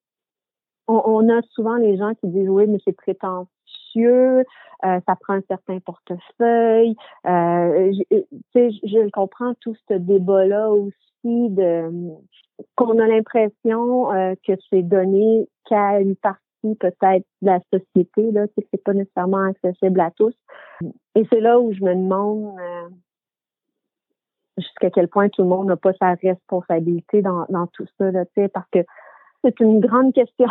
on, 0.89 1.29
a 1.29 1.41
souvent 1.51 1.75
les 1.75 1.97
gens 1.97 2.13
qui 2.15 2.27
disent 2.27 2.49
oui, 2.49 2.65
mais 2.67 2.79
c'est 2.83 2.95
prétentieux, 2.95 3.47
euh, 3.97 4.43
ça 4.83 5.15
prend 5.19 5.33
un 5.33 5.41
certain 5.47 5.79
portefeuille. 5.79 6.95
Euh, 7.25 7.91
je, 8.11 8.79
je 8.83 9.09
comprends 9.11 9.53
tout 9.61 9.75
ce 9.89 9.93
débat-là 9.95 10.69
aussi 10.69 11.49
qu'on 12.75 12.99
a 12.99 13.07
l'impression 13.07 14.11
euh, 14.13 14.35
que 14.45 14.53
c'est 14.69 14.83
donné 14.83 15.47
qu'à 15.65 15.99
une 15.99 16.15
partie 16.15 16.39
peut-être 16.79 17.25
de 17.41 17.47
la 17.47 17.59
société, 17.71 18.31
là, 18.31 18.45
c'est 18.55 18.63
que 18.63 18.67
c'est 18.71 18.83
pas 18.83 18.93
nécessairement 18.93 19.45
accessible 19.45 19.99
à 19.99 20.11
tous. 20.11 20.33
Et 21.15 21.25
c'est 21.31 21.39
là 21.39 21.59
où 21.59 21.71
je 21.73 21.81
me 21.83 21.95
demande 21.95 22.57
euh, 22.59 22.89
jusqu'à 24.57 24.89
quel 24.89 25.07
point 25.07 25.29
tout 25.29 25.43
le 25.43 25.47
monde 25.47 25.67
n'a 25.67 25.77
pas 25.77 25.93
sa 25.93 26.15
responsabilité 26.15 27.21
dans, 27.21 27.45
dans 27.49 27.67
tout 27.67 27.85
ça, 27.97 28.11
là, 28.11 28.25
parce 28.53 28.69
que 28.71 28.79
c'est 29.43 29.59
une 29.59 29.79
grande 29.79 30.13
question. 30.13 30.47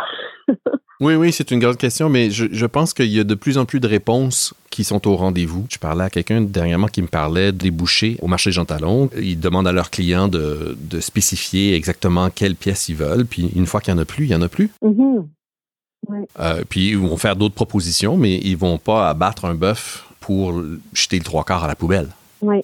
oui, 0.99 1.15
oui, 1.15 1.31
c'est 1.31 1.51
une 1.51 1.59
grande 1.59 1.77
question, 1.77 2.09
mais 2.09 2.29
je, 2.31 2.65
pense 2.65 2.93
qu'il 2.93 3.07
y 3.07 3.19
a 3.19 3.23
de 3.23 3.35
plus 3.35 3.57
en 3.57 3.65
plus 3.65 3.79
de 3.79 3.87
réponses 3.87 4.53
qui 4.69 4.83
sont 4.83 5.07
au 5.07 5.15
rendez-vous. 5.15 5.65
Je 5.69 5.77
parlais 5.77 6.03
à 6.03 6.09
quelqu'un 6.09 6.41
dernièrement 6.41 6.87
qui 6.87 7.01
me 7.01 7.07
parlait 7.07 7.51
des 7.51 7.71
bouchers 7.71 8.17
au 8.21 8.27
marché 8.27 8.51
Jean 8.51 8.65
Talon. 8.65 9.09
Ils 9.17 9.39
demandent 9.39 9.67
à 9.67 9.71
leurs 9.71 9.89
clients 9.89 10.27
de, 10.27 10.75
spécifier 10.99 11.75
exactement 11.75 12.29
quelles 12.29 12.55
pièces 12.55 12.89
ils 12.89 12.95
veulent, 12.95 13.25
puis 13.25 13.51
une 13.55 13.65
fois 13.65 13.81
qu'il 13.81 13.93
n'y 13.93 13.99
en 13.99 14.03
a 14.03 14.05
plus, 14.05 14.25
il 14.25 14.29
n'y 14.29 14.35
en 14.35 14.41
a 14.41 14.49
plus. 14.49 14.69
Mm-hmm. 14.83 15.25
Euh, 16.39 16.63
puis 16.67 16.89
ils 16.89 16.97
vont 16.97 17.17
faire 17.17 17.35
d'autres 17.35 17.55
propositions, 17.55 18.17
mais 18.17 18.37
ils 18.37 18.57
vont 18.57 18.77
pas 18.77 19.09
abattre 19.09 19.45
un 19.45 19.53
bœuf 19.53 20.07
pour 20.19 20.61
jeter 20.93 21.17
le 21.17 21.23
trois 21.23 21.43
quarts 21.43 21.63
à 21.63 21.67
la 21.67 21.75
poubelle. 21.75 22.07
Oui. 22.41 22.61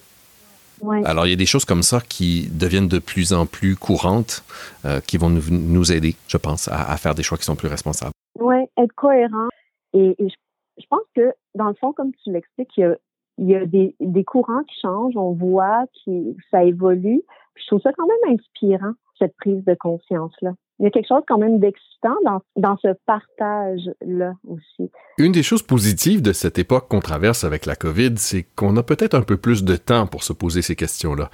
Alors, 1.06 1.26
il 1.26 1.30
y 1.30 1.34
a 1.34 1.38
des 1.38 1.46
choses 1.46 1.66
comme 1.66 1.84
ça 1.84 2.02
qui 2.02 2.50
deviennent 2.52 2.88
de 2.88 3.00
plus 3.00 3.34
en 3.34 3.46
plus 3.46 3.76
courantes, 3.76 4.44
euh, 4.86 5.00
qui 5.00 5.18
vont 5.18 5.30
nous, 5.30 5.92
aider, 5.92 6.16
je 6.28 6.38
pense, 6.38 6.68
à, 6.68 6.96
faire 6.98 7.16
des 7.16 7.24
choix 7.24 7.38
qui 7.38 7.46
sont 7.46 7.56
plus 7.56 7.70
responsables. 7.70 8.12
Oui, 8.40 8.58
être 8.78 8.94
cohérent. 8.96 9.50
Et, 9.94 10.16
je, 10.20 10.86
pense 10.90 11.04
que, 11.16 11.34
dans 11.56 11.68
le 11.68 11.76
fond, 11.76 11.94
comme 11.94 12.12
tu 12.24 12.32
l'expliques, 12.32 12.70
il 12.78 12.98
y 13.40 13.56
a, 13.56 13.66
des, 13.66 14.24
courants 14.24 14.64
qui 14.64 14.80
changent, 14.82 15.18
on 15.18 15.34
voit 15.34 15.86
que 16.06 16.12
ça 16.52 16.64
évolue. 16.64 17.22
je 17.56 17.68
trouve 17.68 17.82
ça 17.82 17.92
quand 17.98 18.08
même 18.08 18.38
inspirant, 18.38 18.94
cette 19.18 19.36
prise 19.38 19.64
de 19.64 19.76
conscience-là 19.76 20.52
il 20.80 20.84
y 20.84 20.88
a 20.88 20.92
quelque 20.92 21.08
chose 21.08 21.24
quand 21.28 21.38
même 21.38 21.60
d'excitant 21.60 22.16
dans, 22.26 22.42
dans 22.58 22.78
ce 22.78 22.90
partage-là 23.06 24.34
aussi. 24.48 24.92
Une 25.18 25.32
des 25.32 25.44
choses 25.44 25.64
positives 25.64 26.22
de 26.22 26.34
cette 26.34 26.60
époque 26.60 26.88
qu'on 26.90 27.00
traverse 27.00 27.44
avec 27.44 27.66
la 27.66 27.76
COVID, 27.76 28.18
c'est 28.18 28.44
qu'on 28.56 28.76
a 28.78 28.84
peut-être 28.84 29.16
un 29.16 29.22
peu 29.22 29.38
plus 29.38 29.64
de 29.64 29.76
temps 29.76 30.08
pour 30.08 30.24
se 30.24 30.34
poser 30.34 30.62
ces 30.62 30.76
questions-là. 30.76 31.30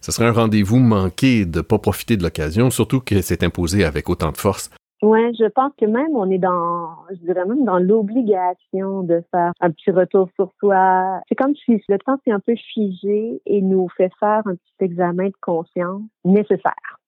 Ce 0.00 0.12
serait 0.12 0.28
un 0.28 0.32
rendez-vous 0.32 0.78
manqué 0.78 1.44
de 1.44 1.58
ne 1.58 1.62
pas 1.62 1.78
profiter 1.78 2.16
de 2.16 2.22
l'occasion, 2.22 2.70
surtout 2.70 3.00
que 3.00 3.20
c'est 3.20 3.42
imposé 3.42 3.84
avec 3.84 4.08
autant 4.08 4.30
de 4.30 4.36
force. 4.36 4.70
Oui, 5.00 5.20
je 5.38 5.48
pense 5.50 5.72
que 5.80 5.86
même 5.86 6.16
on 6.16 6.28
est 6.28 6.38
dans, 6.38 6.96
je 7.10 7.24
dirais 7.24 7.44
même 7.44 7.64
dans 7.64 7.78
l'obligation 7.78 9.02
de 9.02 9.22
faire 9.30 9.52
un 9.60 9.70
petit 9.70 9.92
retour 9.92 10.28
sur 10.34 10.50
soi. 10.58 11.20
C'est 11.28 11.36
comme 11.36 11.54
si 11.54 11.80
le 11.88 11.98
temps 11.98 12.18
s'est 12.24 12.32
un 12.32 12.40
peu 12.40 12.56
figé 12.74 13.40
et 13.46 13.62
nous 13.62 13.88
fait 13.96 14.10
faire 14.18 14.42
un 14.46 14.56
petit 14.56 14.84
examen 14.84 15.26
de 15.26 15.36
conscience 15.40 16.02
nécessaire. 16.24 16.98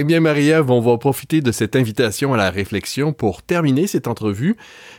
Eh 0.00 0.04
bien, 0.04 0.20
Marie-Ève, 0.20 0.70
on 0.70 0.78
va 0.78 0.96
profiter 0.96 1.40
de 1.40 1.50
cette 1.50 1.74
invitation 1.74 2.32
à 2.32 2.36
la 2.36 2.50
réflexion 2.50 3.12
pour 3.12 3.42
terminer 3.42 3.88
cette 3.88 4.06
entrevue. 4.06 4.56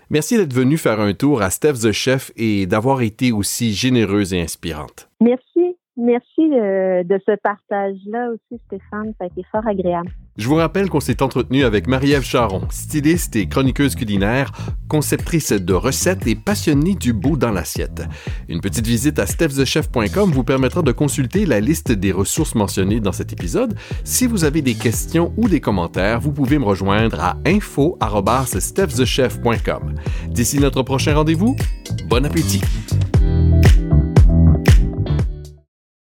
Merci 0.09 0.35
d'être 0.35 0.53
venue 0.53 0.77
faire 0.77 0.99
un 0.99 1.13
tour 1.13 1.41
à 1.41 1.49
Steph 1.51 1.75
the 1.83 1.93
Chef 1.93 2.33
et 2.35 2.65
d'avoir 2.65 3.01
été 3.01 3.31
aussi 3.31 3.73
généreuse 3.73 4.33
et 4.33 4.41
inspirante. 4.41 5.07
Merci. 5.21 5.77
Merci 6.01 6.53
euh, 6.53 7.03
de 7.03 7.19
ce 7.25 7.35
partage-là 7.35 8.29
aussi, 8.31 8.61
Stéphane. 8.67 9.11
Ça 9.17 9.25
a 9.25 9.27
été 9.27 9.43
fort 9.51 9.67
agréable. 9.67 10.09
Je 10.37 10.47
vous 10.47 10.55
rappelle 10.55 10.89
qu'on 10.89 11.01
s'est 11.01 11.21
entretenu 11.21 11.65
avec 11.65 11.87
Marie-Ève 11.87 12.23
Charon, 12.23 12.61
styliste 12.69 13.35
et 13.35 13.49
chroniqueuse 13.49 13.95
culinaire, 13.95 14.53
conceptrice 14.87 15.51
de 15.51 15.73
recettes 15.73 16.25
et 16.25 16.35
passionnée 16.35 16.95
du 16.95 17.11
beau 17.11 17.35
dans 17.35 17.51
l'assiette. 17.51 18.03
Une 18.47 18.61
petite 18.61 18.87
visite 18.87 19.19
à 19.19 19.25
stephthechef.com 19.25 20.31
vous 20.31 20.45
permettra 20.45 20.83
de 20.83 20.93
consulter 20.93 21.45
la 21.45 21.59
liste 21.59 21.91
des 21.91 22.13
ressources 22.13 22.55
mentionnées 22.55 23.01
dans 23.01 23.11
cet 23.11 23.33
épisode. 23.33 23.73
Si 24.05 24.25
vous 24.25 24.45
avez 24.45 24.61
des 24.61 24.75
questions 24.75 25.33
ou 25.35 25.49
des 25.49 25.59
commentaires, 25.59 26.21
vous 26.21 26.31
pouvez 26.31 26.59
me 26.59 26.65
rejoindre 26.65 27.19
à 27.19 27.35
info.stephthechef.com. 27.45 29.95
D'ici 30.29 30.61
notre 30.61 30.83
prochain 30.83 31.15
rendez-vous, 31.15 31.57
bon 32.07 32.25
appétit! 32.25 32.61